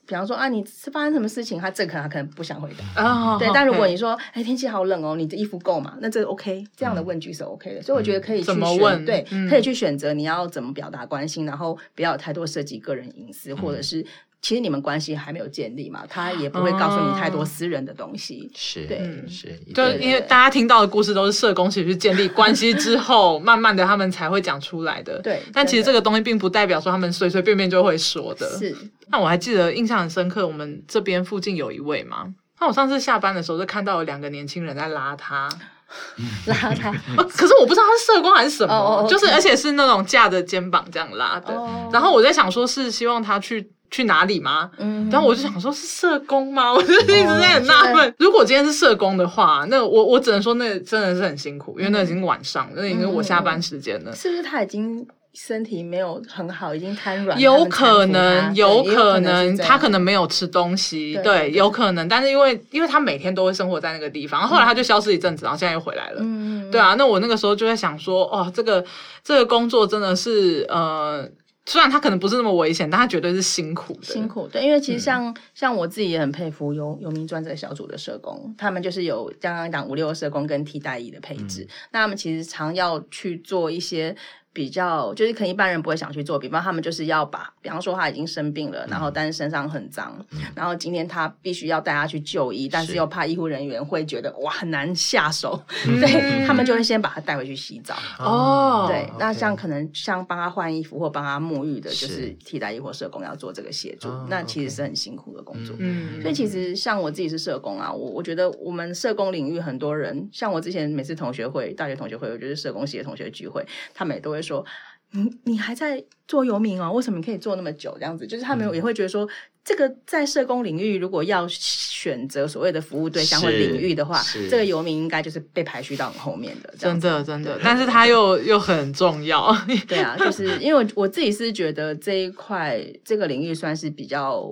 [0.06, 3.38] 比方说啊，你是发生什么事情，他这可能他可能不想回答啊。
[3.38, 5.98] 对，但如果你说，哎，天气好冷哦，你的衣服够吗？
[6.02, 9.06] 那这个 OK，这样的问句是 OK 的，嗯、所以我觉得可以去怎么问？
[9.06, 14.06] 对，嗯、可以去选择你要怎么表达关心，然后不要有太多涉及个人隐私，嗯、或者是。
[14.40, 18.50] 其实你们关系还没有建立嘛， 他也不会告诉你太多私人的东西。
[18.56, 25.20] 是，对，是，就因为大家听到的故事都是社工其实建立关系之后，慢慢的他们才会讲出来的。
[25.22, 28.48] 对，但其实这个东西并不代表说他们随随便便就会说的。
[28.58, 28.76] 是，
[29.08, 32.28] 那我还记得印象很深刻，我们这边附近有一位嘛，
[32.60, 35.50] 那我上次下班的时候就看到有两个年轻人在拉他，
[36.46, 36.92] 拉他，
[37.36, 41.54] 可是我不知道他是社工还是什么，就是而且是那种架着肩膀这样拉的。
[41.92, 43.72] 然后我在想说，是希望他去。
[43.90, 44.70] 去哪里吗？
[44.78, 46.72] 嗯，然后我就想说，是社工吗？
[46.76, 48.14] 我就一直在很纳闷。
[48.20, 54.14] 如果今天是社工的话，那我我只能说，那真的是很辛苦，因为那已经晚上，那已经我下班时间了。
[54.14, 57.40] 是不是他已经身体没有很好，已经瘫软？
[57.40, 62.08] 有可能，有可能，他可能没有吃东西，对，有可能。
[62.10, 66.18] 但是因为因为他每天都会生活在那个地方，后来他就消失一阵子，然后现在又回来了。
[66.22, 66.96] 嗯，对啊。
[66.98, 68.84] 那我那个时候就在想说，哦，这个
[69.24, 71.28] 这个工作真的是呃。
[71.68, 74.04] 虽然他可能不是那么危险，但他绝对是辛苦的。
[74.04, 84.16] 辛苦，对，因为其实像、嗯、像我自己也很佩服游游民专责小组的社工，他们就是有刚刚讲五六个社工跟替代役的配置，嗯、那他们其实常要去做一些。
[84.58, 97.96] 比较就是可能一般人不会想去做，比方他们就是要把，比方说他已经生病了，嗯、然后但是身上很脏，嗯、然后今天他必须要带他去就医，但是又怕医护人员会觉得哇很难下手，嗯、 对他们就会先把他带回去洗澡。
[98.18, 105.76] 哦，对，那像可能像帮他换衣服或帮他沐浴的，就是替代医或社工要做这个协助，那其实是很辛苦的工作。
[105.78, 114.42] 嗯，所以其实像我自己是社工啊，我我觉得我们社工领域很多人，像我之前每次同学会、大学同学会，我觉得社工系的同学聚会，他们也都会。
[114.48, 114.66] 说
[115.12, 116.92] 你你还在做游民哦？
[116.92, 117.96] 为什么你可以做那么久？
[118.00, 119.30] 这样子，就是他们也会觉得说，嗯、
[119.64, 126.74] 这个在社工领域，如果要选择所谓的服务对象或领域的话，这个游民应该就是被排序到很后面的。
[126.78, 129.56] 真的真的，但是他又又很重要。
[129.88, 134.44] 对啊，就是因为我我自己是觉得这一块这个领域算是比较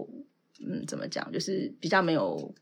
[0.66, 2.54] 嗯，怎么讲，就是比较没有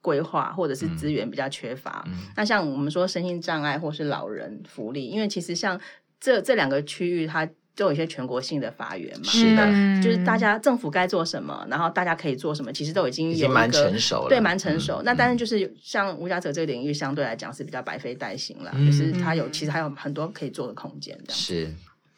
[0.00, 2.02] 规划，或者是资源比较缺乏。
[2.08, 5.78] 嗯、那像我们说身心障碍或是老人福利，因为其实像。
[6.22, 7.44] 这这两个区域，它
[7.74, 9.66] 都有一些全国性的法源嘛，是的，
[10.00, 15.02] 就是大家政府该做什么，然后大家可以做什么，其实都已经有一个已经蛮成熟了，对，蛮成熟。
[15.02, 21.68] 嗯、那当然就是像无家者这个领域，相对来讲是比较百废待兴了，嗯、就是它有其实还有很多可以做的空间，这样是。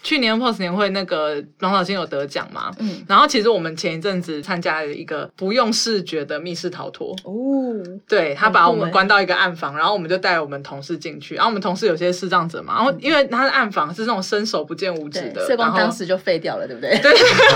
[0.05, 2.71] 去年 POS 年会那个王老师有得奖嘛？
[2.79, 7.33] 嗯，然后其实我们前一阵子参加了一个不用视觉的密室逃脱哦，
[8.07, 16.99] 对，他把我们关到一个暗房，然后我们就带我们同事进去，然后我们同事有些视障者嘛，然后因为他的暗房是那种伸手不见五指的，社工当时就废掉了，对不对？
[17.01, 17.11] 对，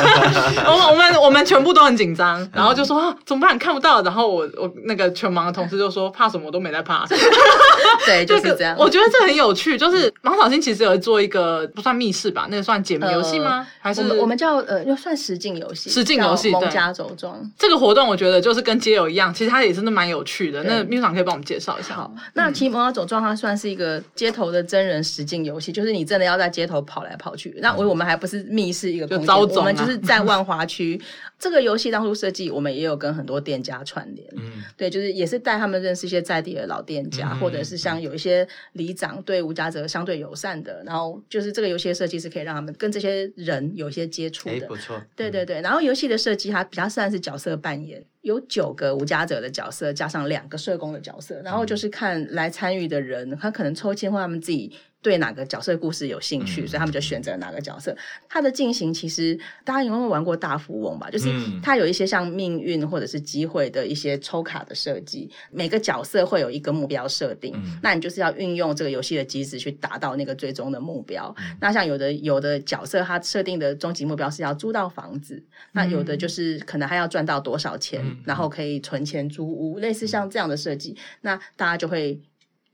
[0.65, 3.59] 我们我们我们全部都很紧张，然后就说怎么办？
[3.59, 7.05] 看不到，然后我我那个全盲的同事就说怕什么我都没在怕，
[8.07, 8.75] 对，就是这样。
[8.81, 12.38] 我觉得这很有趣，就是王小新其实有做一个不算密室吧。
[12.49, 13.67] 那个算解谜游戏吗？
[13.81, 15.91] 还是我们叫呃，又算实境游戏？
[15.91, 20.63] 实境游戏，艋舺走庄这个活动，我觉得就是跟街友一样，其实它也真的蛮有趣的。
[20.65, 21.95] 那秘书长可以帮我们介绍一下。
[21.95, 27.57] 好，那其实艋舺走庄它算是一个街头的真人实境游戏，就是你真的要在街头跑来跑去。
[27.61, 31.01] 那我我们还不是密室一个空间，我们就是在万华区。
[31.39, 34.27] 这个游戏当初设计，我们也有跟很多店家串联。
[34.37, 45.01] 嗯，对，就是也是带他们认识一些在地的老店家，或者是像有一些里长对吴家泽相对友善的，然后就是这个游戏的设计是可以让他们跟这些人有一些接触的，哎，不错。
[45.17, 54.73] 对对对，然后游戏的设计它比较算是角色扮演，有九个无家者的角色，加上两个社工的角色，然后就是看来参与的人，他可能抽签或他们自己。
[55.01, 57.97] 对哪个角色故事有兴趣，嗯、所以他们就选择哪个角色。
[58.29, 61.09] 它的进行其实大家有没有玩过大富翁吧？
[61.09, 61.33] 就是
[61.63, 71.33] 它有一些像命运或者是机会的一些抽卡的设计，每个角色会有一个目标设定，嗯、那你就是要运用这个游戏的机制去达到那个最终的目标。
[71.39, 82.21] 嗯、那像有的有的角色，他设定的终极目标是要租到房子，嗯、那有的就是可能还要赚到多少钱，嗯、然后可以存钱租屋，类似像这样的设计，那大家就会。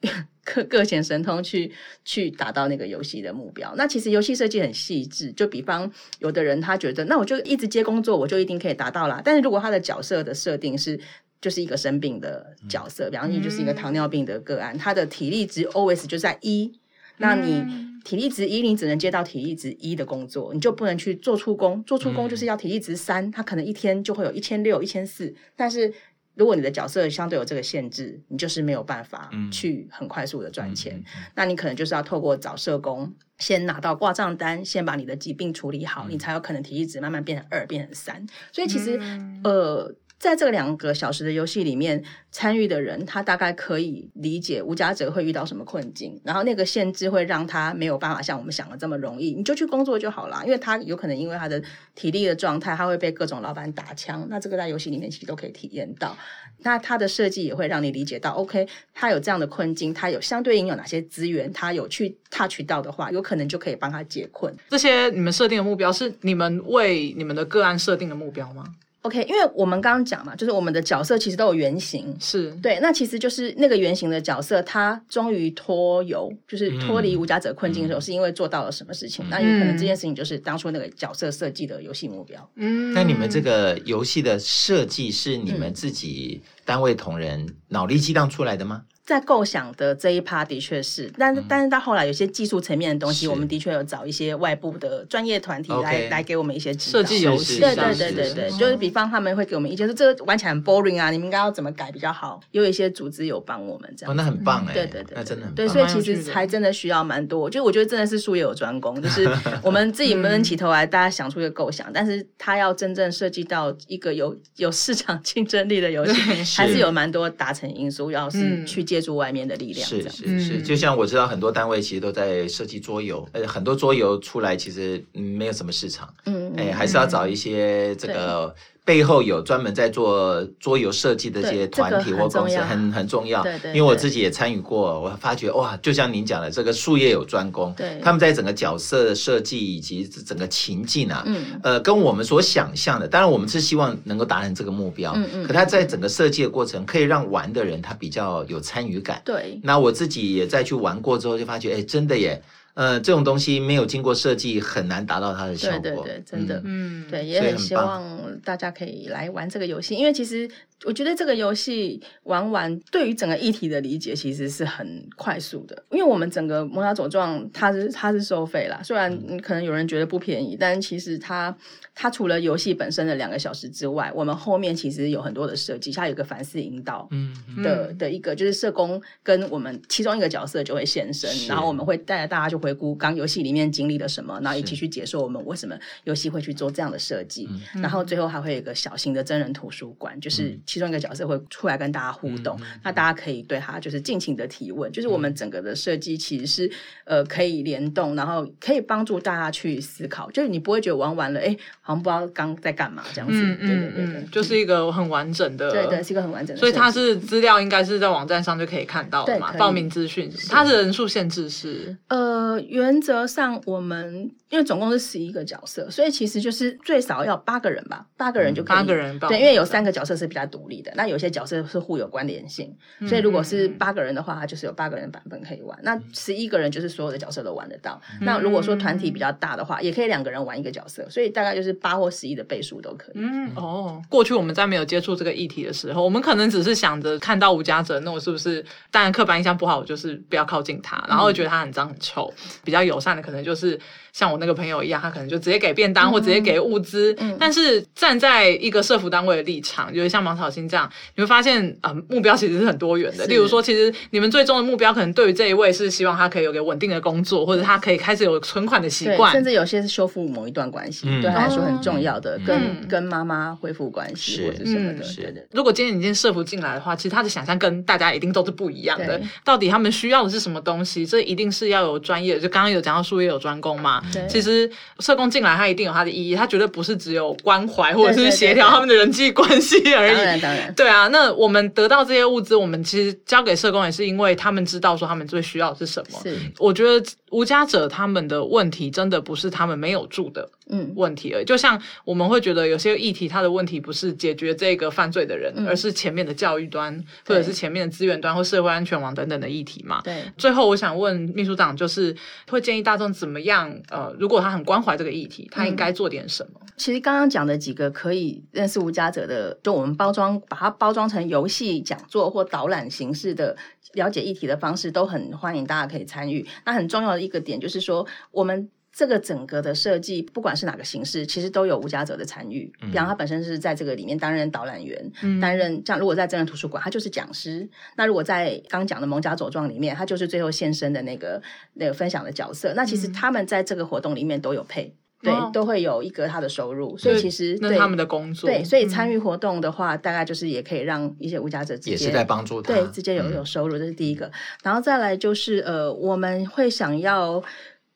[0.44, 1.72] 各各显神通去
[2.04, 3.74] 去达到那个游戏的目标。
[3.76, 9.22] 那其实游戏设计很细致，就比方有的人他觉得，那我就一直接工作，我就一定可以达到啦。
[9.24, 11.00] 但是如果他的角色的设定是
[11.40, 16.70] 就是一个生病的角色，比方你就是一个糖尿病的个案，他的体力值 always 就在一，
[17.16, 17.64] 那你
[18.04, 25.92] 体力值一，你只能接到体力值一的工作，你就不能去做出工，做出工就是要体力值三，他可能一天就会有一千六、一千四，但是。
[26.34, 30.96] 如果你的角色相对有这个限制，你就是没有办法去很快速的赚钱。
[30.96, 38.26] 嗯、那你可能就是要透过找社工，先拿到挂账单，先把你的疾病处理好，嗯、你才有可能体力值慢慢变成二，变成三。
[38.52, 39.94] 所以其实，嗯、呃。
[40.24, 49.34] 在这两个小时的游戏里面，参与的人他大概可以理解无家者会遇到什么困境，然后那个限制会让他没有办法像我们想的这么容易。
[49.34, 51.62] 你就去工作就好了，因为他有可能因为他的
[51.94, 54.26] 体力的状态，他会被各种老板打枪。
[54.30, 56.16] 那这个在游戏里面其实都可以体验到。
[56.60, 64.56] 那他的设计也会让你理解到，OK，他有这样的困境，他有相对应有哪些资源，他有去 touch 到的话，有可能就可以帮他解困。
[64.70, 68.64] 这些你们设定的目标是你们为你们的个案设定的目标吗
[69.04, 72.78] ？OK，因为我们刚刚讲嘛，就是我们的角色其实都有原型，是对。
[72.80, 79.22] 那其实就是那个原型的角色，他终于脱游，就是脱离无家者困境的时候，嗯、是因为做到了什么事情？
[79.26, 82.50] 嗯、那有可能这件事情就是当初那个角色设计的游戏目标。
[82.56, 88.82] 嗯，那你们这个游戏的设计是你们自己单位同仁脑力激荡出来的吗？
[89.06, 96.98] 在构想的这一趴的确是，但是、嗯、但是到后来有些技术层面的东西，我们的确有找一些外部的专业团体来 Okay 来给我们一些指导。
[96.98, 102.40] 设计游戏，对对对对对，就是比方他们会给我们意见，说这个玩起来很 boring 啊，你们应该要怎么改比较好？
[102.52, 109.28] 有一些组织有帮我们这样，哦，那很棒哎，对对对，那真的对，所以其实还真的需要蛮多，就我觉得真的是术业有专攻，就是
[109.62, 116.12] 我们自己闷起头来，大家想出一个构想，但是他要真正设计到一个有有市场竞争力的游戏，
[116.56, 119.84] 还是有蛮多达成因素，要是去借助外面的力量。
[119.84, 128.54] 是是是，就像我知道很多单位其实都在设计桌游，呃，很多桌游出来其实没有什么市场，嗯，哎，还是要找一些这个
[128.84, 133.42] 背后有专门在做桌游设计的这些团体或公司，很很重要。
[133.42, 149.58] 对对，因为我自己也参与过，我发觉哇，就像您讲的，这个术业有专攻，对，他们在整个角色设计以及整个情境啊，嗯，呃，跟我们所想象的，当然我们是希望能够达成这个目标，嗯嗯，可他在整个设计的过程，可以让玩的人他比较有参与感，对。
[149.62, 152.42] 那我自己也再去玩过之后，就发觉，哎，真的耶。
[152.74, 155.78] 呃，这种东西没有经过设计，很难达到它的效果。
[155.78, 158.02] 对对对，真的，嗯，对，也很希望
[158.44, 160.50] 大家可以来玩这个游戏，因为其实
[160.84, 165.84] 我觉得这个游戏玩完，对于整个议题的理解其实是很快速的。
[165.90, 171.56] 因为我们整个《魔爪走状》，它是它是收费啦，虽然可能有人觉得不便宜，但其实它
[171.94, 182.63] 它除了游戏本身的两个小时之外，我们后面其实有很多的设计，它有一个反思引导的，嗯的的一个，就是社工跟我们其中一个角色就会现身，然后我们会带着大家就。
[182.64, 196.70] 回顾刚游戏里面经历了什么，然后一起去解说我们为什么游戏会去做这样的设计，是然后最后还会有一个小型的真人图书馆，就是其中一个角色会出来跟大家互动，嗯、那大家可以对他就是尽情的提问，就是我们整个的设计其实是
[197.04, 212.53] 呃可以联动，然后可以帮助大家去思考，就是你不会觉得玩完了，哎，好像不知道刚在干嘛这样子，嗯、对对对对，就是一个很完整的，对对，是一个很完整的，所以它是资料应该是在网站上就可以看到的嘛，报名资讯，它的人数限制是呃。
[212.60, 218.76] 原则上，我们因为总共是十一个角色，所以其实就是最少要八个人吧，八个人就可以。
[218.76, 222.72] 八个人，对，因为有三个角色是比较独立的，那有些角色是互有关联性，
[223.08, 225.76] 所以如果是八个人的话，它就是有八个人版本可以玩。
[225.82, 228.00] 那十一个人就是所有的角色都玩得到。
[228.20, 233.14] 那如果说团体比较大的话，也可以两个人玩一个角色，所以大概就是八或十一的倍数都可以。
[233.16, 238.64] 嗯，哦，过去我们在没有接触这个议题的时候，我们可能只是想着看到无家者，那我是不是？
[238.92, 242.32] 当然刻板印象不好，我就是不要靠近他，然后会觉得他很脏很臭。
[242.62, 243.80] 比较友善的可能就是
[244.12, 247.14] 像我那个朋友一样，他可能就直接给便当或直接给物资。
[247.18, 253.26] 嗯，但是站在一个社服单位的立场，就是像芒草心这样，你会发现啊，目标其实是很多元的。
[253.26, 265.04] 例如说，其实你们最终的目标可能对于这一位是希望他可以有个稳定的工作，或者他可以开始有存款的习惯，甚至有些是修复某一段关系，对他来说很重要的，跟跟妈妈恢复关系或者什么的。
[265.16, 265.46] 对的。
[265.52, 269.20] 如果今天你今天社服进来的话，其实他的想象跟大家一定都是不一样的。
[269.44, 271.06] 到底他们需要的是什么东西？
[271.06, 274.02] 这一定是要有专业，就刚刚有讲到术业有专攻嘛。
[274.34, 280.14] 对，其实社工进来，他一定有他的意义，他绝对不是只有关怀或者是协调他们的人际关系而已。
[280.14, 281.08] 当然，当然，对啊。
[281.08, 286.18] 那我们得到这些物资，我们其实交给社工也是因为他们知道说他们最需要的是什么。
[286.22, 291.44] 是，我觉得无家者他们的问题真的不是他们没有住的嗯问题而已。
[291.44, 296.96] 就像我们会觉得有些议题，它的问题不是解决这个犯罪的人，而是前面的教育端
[297.26, 300.00] 或者是前面的资源端或社会安全网等等的议题嘛。
[300.02, 300.22] 对。
[300.36, 302.14] 最后，我想问秘书长，就是
[302.48, 303.74] 会建议大众怎么样？
[303.90, 306.60] 呃，如果他很关怀这个议题，他应该做点什么？
[306.62, 313.56] 嗯、其实刚刚讲的几个可以认识无家者的，就我们包装，把它包装成游戏讲座或导览形式的
[313.92, 316.46] 了解议题的方式，都很欢迎大家可以参与。
[316.64, 318.70] 那很重要的一个点就是说，我们。
[318.96, 322.72] 这个整个的设计，不管是哪个形式，其实都有无家者的参与。
[322.80, 327.68] 比方他本身是在这个里面担任导览员，嗯、担任像如果在真人图书馆，他就是讲师。
[327.96, 331.42] 那如果在刚讲的《蒙家走状》里面，他就是最后现身的那个
[331.72, 332.72] 那个分享的角色。
[332.76, 336.96] 那其实他们在这个活动里面都有配，嗯、对，都会有一个他的收入。
[336.96, 338.48] 所以其实那他们的工作。
[338.48, 344.30] 对，所以参与活动的话，嗯、大概就是也可以让一些无家者直接也是在帮助他，对，直接有有收入，嗯、这是第一个。
[344.62, 347.42] 然后再来就是呃，我们会想要。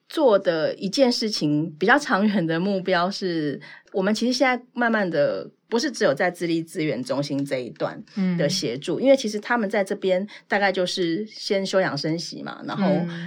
[0.09, 3.61] 做的一件事情比较长远的目标是，
[3.93, 8.03] 我们其实现在慢慢的不是只有在自立资源中心这一段
[8.39, 12.87] 的协助，嗯、因为其实他们在这边大概就是先休养生息嘛，然后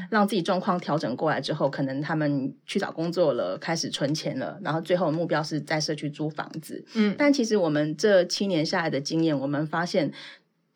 [0.09, 6.83] 让自己状况调整过来之后，可能他们去找工作了，开始存钱了，然后最后目标是在社区租房子。
[6.95, 10.11] 嗯，但其实我们这七年下来的经验，我们发现。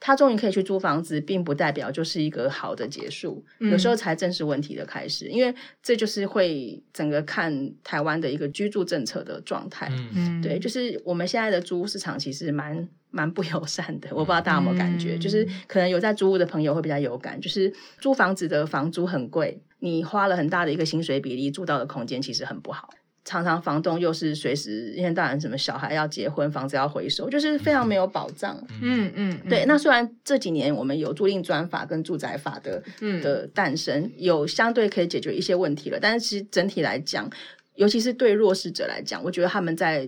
[0.06, 5.52] 他终于可以去租房子，并不代表就是一个好的结束，嗯、有时候才正是问题的开始，因为
[5.82, 9.92] 这就是会整个看台湾的一个居住政策的状态。
[10.14, 22.94] 嗯，对，就是我们现在的租屋市场其实蛮蛮不友善的，我不知道大家有没有感觉，嗯、就是可能有在租屋的朋友会比较有感，就是租房子的房租很贵，你花了很大的一个薪水比例，住到的空间其实很不好。
[23.26, 28.56] 常常房东又是随时一天到晚什么小孩要结婚，房子要回收，就是非常没有保障。
[28.82, 29.66] 嗯嗯，嗯对。
[29.66, 37.28] 那虽然这几年我们有租赁专法跟住宅法的、嗯、的诞生，有相对可以解决一些问题了，但是其实整体来讲，
[37.74, 40.08] 尤其是对弱势者来讲，我觉得他们在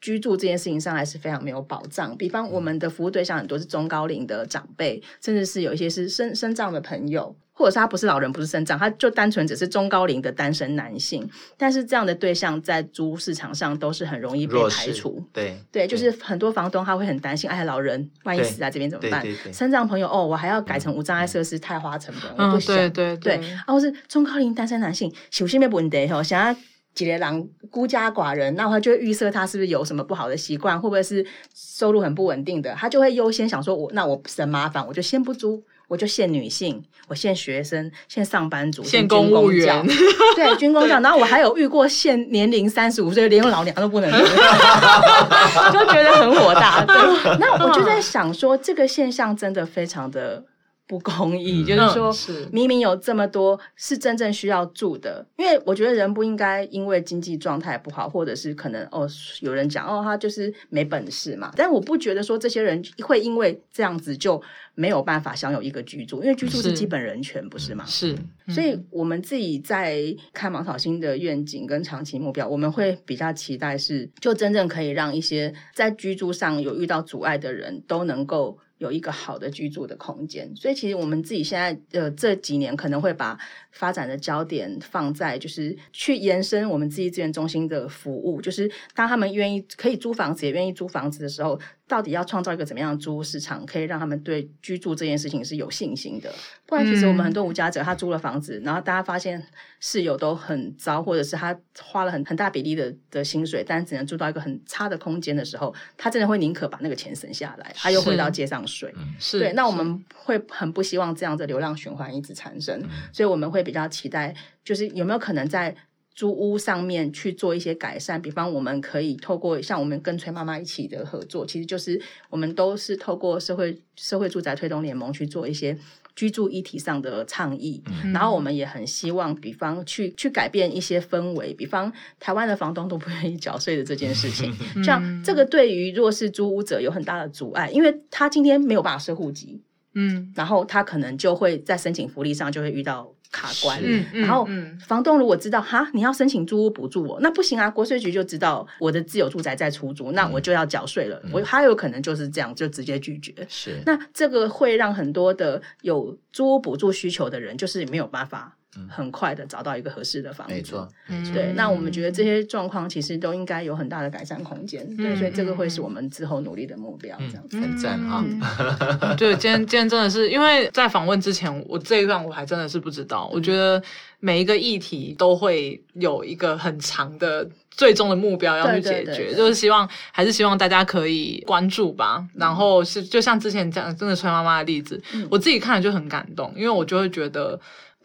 [0.00, 2.16] 居住这件事情上还是非常没有保障。
[2.16, 7.34] 比方我们的服务对象很多是中高龄的长辈，甚至是有一些是身身障的朋友。
[7.58, 11.28] 或者是他不是老人，不是身障，他就单纯只是中高龄的单身男性。
[11.56, 15.20] 但是这样的对象在租市场上都是很容易被排除。
[15.32, 19.26] 对对，就是很多房东他会很担心，哎，老人万一死在这边怎么办？
[19.52, 22.76] 身障朋友哦，我还要改成无障碍设施，太花成本，我不想。
[22.76, 23.40] 对对对。
[23.40, 26.56] 然后是中高龄单身男性，首先没问题吼，想要
[26.94, 32.72] 几个人孤家寡人，那他就会预设他是不是有什么不好的习惯，会不会是收入很不稳定的？
[32.74, 35.64] 他就会优先想说，我那我省麻烦，我就先不租。
[35.88, 39.84] 我就限女性，我限学生，限上班族，限公务员，
[40.36, 41.00] 对，军公教。
[41.00, 44.10] 然后我还有遇过限年龄三十五岁，连老娘都不能，
[45.72, 46.84] 就觉得很火大。
[46.84, 46.94] 对，
[47.40, 50.44] 那我就在想说，这个现象真的非常的。
[50.88, 59.06] 不公义，就是说，是明明有这么多是真正需要住的，因为我觉得人不应该因为经济状态不好，或者是可能哦，
[59.42, 61.52] 有人讲哦，他就是没本事嘛。
[61.54, 64.42] 但我不觉得说这些人会因为这样子就
[64.74, 67.84] 没有办法享有一个居住，因为居住是基本人权，不是吗？
[67.86, 68.16] 是，
[68.48, 78.58] 所以我们自己在看芒草心的愿景跟长期目标，我们会比较期待是，就真正可以让一些在居住上有遇到阻碍的人都能够。
[78.78, 83.38] 有一个好的居住的空间，所以其实我们自己现在呃这几年可能会把
[83.72, 96.30] 发展的焦点放在就是去延伸我们自己资源中心的服务，就是当他们愿意可以租房子也愿意租房子的时候，到底要创造一个怎么样的租屋市场，可以让他们对居住这件事情是有信心的。
[96.66, 99.42] 不然，其实我们很多无家者他租了房子，然后大家发现
[99.80, 108.94] 室友都很糟，或者是他花了很很大比例的的薪水，但只能住到一个很差的空间的时候，他真的会宁可把那个钱省下来，他又回到街上睡。
[109.18, 112.78] 是对，那我们会很不希望这样的流浪循环一直产生，
[113.12, 115.74] 所以我们会比较期待，就是有没有可能在。
[116.18, 125.78] 租屋上面去做一些改善，比方我们可以透过像我们跟崔妈妈一起的合作，其实就是我们都是透过社会社会住宅推动联盟去做一些
[126.16, 134.52] 居住议题上的倡议，嗯、然后我们也很希望，比方去去改变一些氛围，比方台湾的房东都不愿意缴税的这件事情，
[134.82, 139.62] 像、嗯、这个对于弱势租屋者有很大的阻碍，因为他今天没有办法设户籍，
[139.94, 143.14] 嗯，然后他可能就会在申请福利上就会遇到。
[143.30, 144.48] 卡关，嗯、然后
[144.86, 153.34] 房东如果知道哈，你要申请租屋补助我，那不行啊，国税局就知道我的自有住宅在出租，那我就要缴税了，嗯、我还有可能就是这样就直接拒绝。
[153.48, 158.54] 是，那这个会让很多的有租屋补助需求的人，就是没有办法。
[158.88, 160.88] 很快的找到一个合适的房子，没错，
[161.32, 161.52] 对。
[161.52, 167.58] 嗯、那我们觉得这些状况其实都应该有很大的改善空间，嗯、对，所以这个会是我们之后努力的目标，这样子。
[167.58, 168.22] 很赞啊！
[169.16, 173.28] 对，今天今天真的是因为在访问之前，我这一段我还真的是不知道。
[173.32, 173.82] 我觉得
[174.20, 182.24] 每一个议题都会有一个很长的最终的目标要去解决，就是希望还是希望大家可以关注吧。
[182.34, 187.58] 然后是就像之前讲真的崔妈妈的例子，嗯、我自己看了就很感动，因为我就会觉得。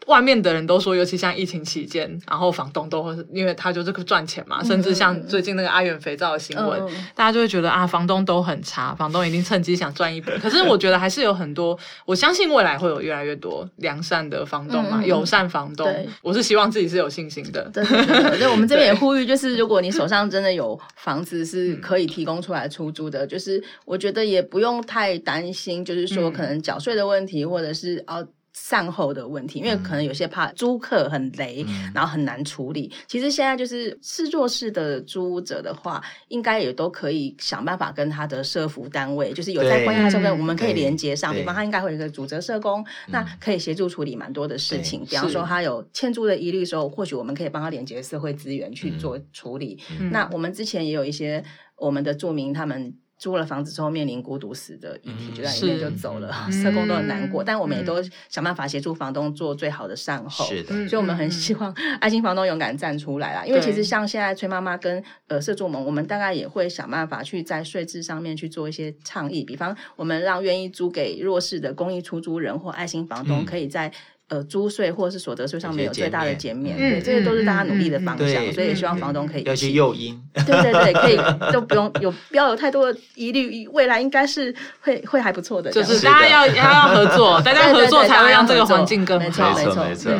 [0.06, 10.30] 外面的人都说，尤其像疫情期间，然后房东都会，因为他就是个赚钱嘛，甚至像最近那个阿元肥皂的新闻，嗯、大家就会觉得啊，房东都很差，房东一定趁机想赚一笔。
[10.42, 15.86] 可是我觉得还是有很多，我相信未来会有越来越多良善的房东嘛，嗯、友善房东。
[16.22, 17.62] 我是希望自己是有信心的。
[17.72, 28.26] 对对对，我们这边 也呼吁，就是如果你手上真的有房子是可以提供出来出租的，嗯、就是我觉得也不用太担心，就是说可能缴税的问题，或者是哦。
[28.54, 32.90] 善后的问题，因为可能有些怕租客很雷，嗯、然后很难处理。
[33.08, 41.34] 其实现在就是是弱势的租屋者的话，应该也都可以想办法跟他的社福单位，就是有在关系他身份，我们可以连接上。
[41.34, 45.04] 比方他应该会有一个主责社工，嗯、那可以协助处理蛮多的事情。
[45.04, 49.80] 比方说他有欠租的疑虑的时候，或许我们可以帮他连接社会资源去做处理。
[49.98, 51.44] 嗯、那我们之前也有一些
[51.76, 52.94] 我们的住民他们。
[53.16, 60.44] 租了房子之后面临孤独死的议题，就在里面就走了，社工都很难过，但我们也都想办法协助房东做最好的善后。
[60.46, 73.92] 是的，所以我们很希望爱心房东勇敢站出来啦，因为其实像现在崔妈妈跟呃社助盟，我们大概也会想办法去在税制上面去做一些倡议，比方我们让愿意租给弱势的公益出租人或爱心房东可以在。
[74.30, 81.16] 呃，租税或者是所得税上面有最大的减免，对，这些都是大家努力的方向，所以也希望房东可以要些诱因，对对对，可以
[81.52, 90.12] 都不用有不要有太多的疑虑，未来应该是会会还不错的，就是大家要要要合作， 大家合作才会让这个环境更好，没错没错。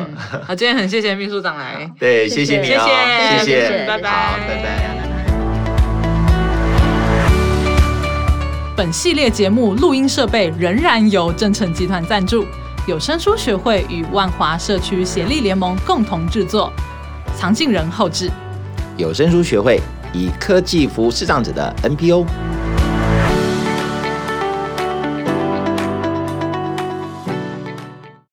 [0.45, 5.15] 好，今天很谢谢秘书长来，对，谢谢你，谢谢谢谢，拜拜，拜拜。
[8.77, 12.45] 本系列节目录音设备仍然由正成集团赞助。
[12.87, 16.71] 有声书学会与万华社区协力联盟共同制作，
[17.35, 18.29] 藏镜人后制。
[18.95, 19.81] 有声书学会
[20.13, 22.23] 以科技服务视障者的 NPO。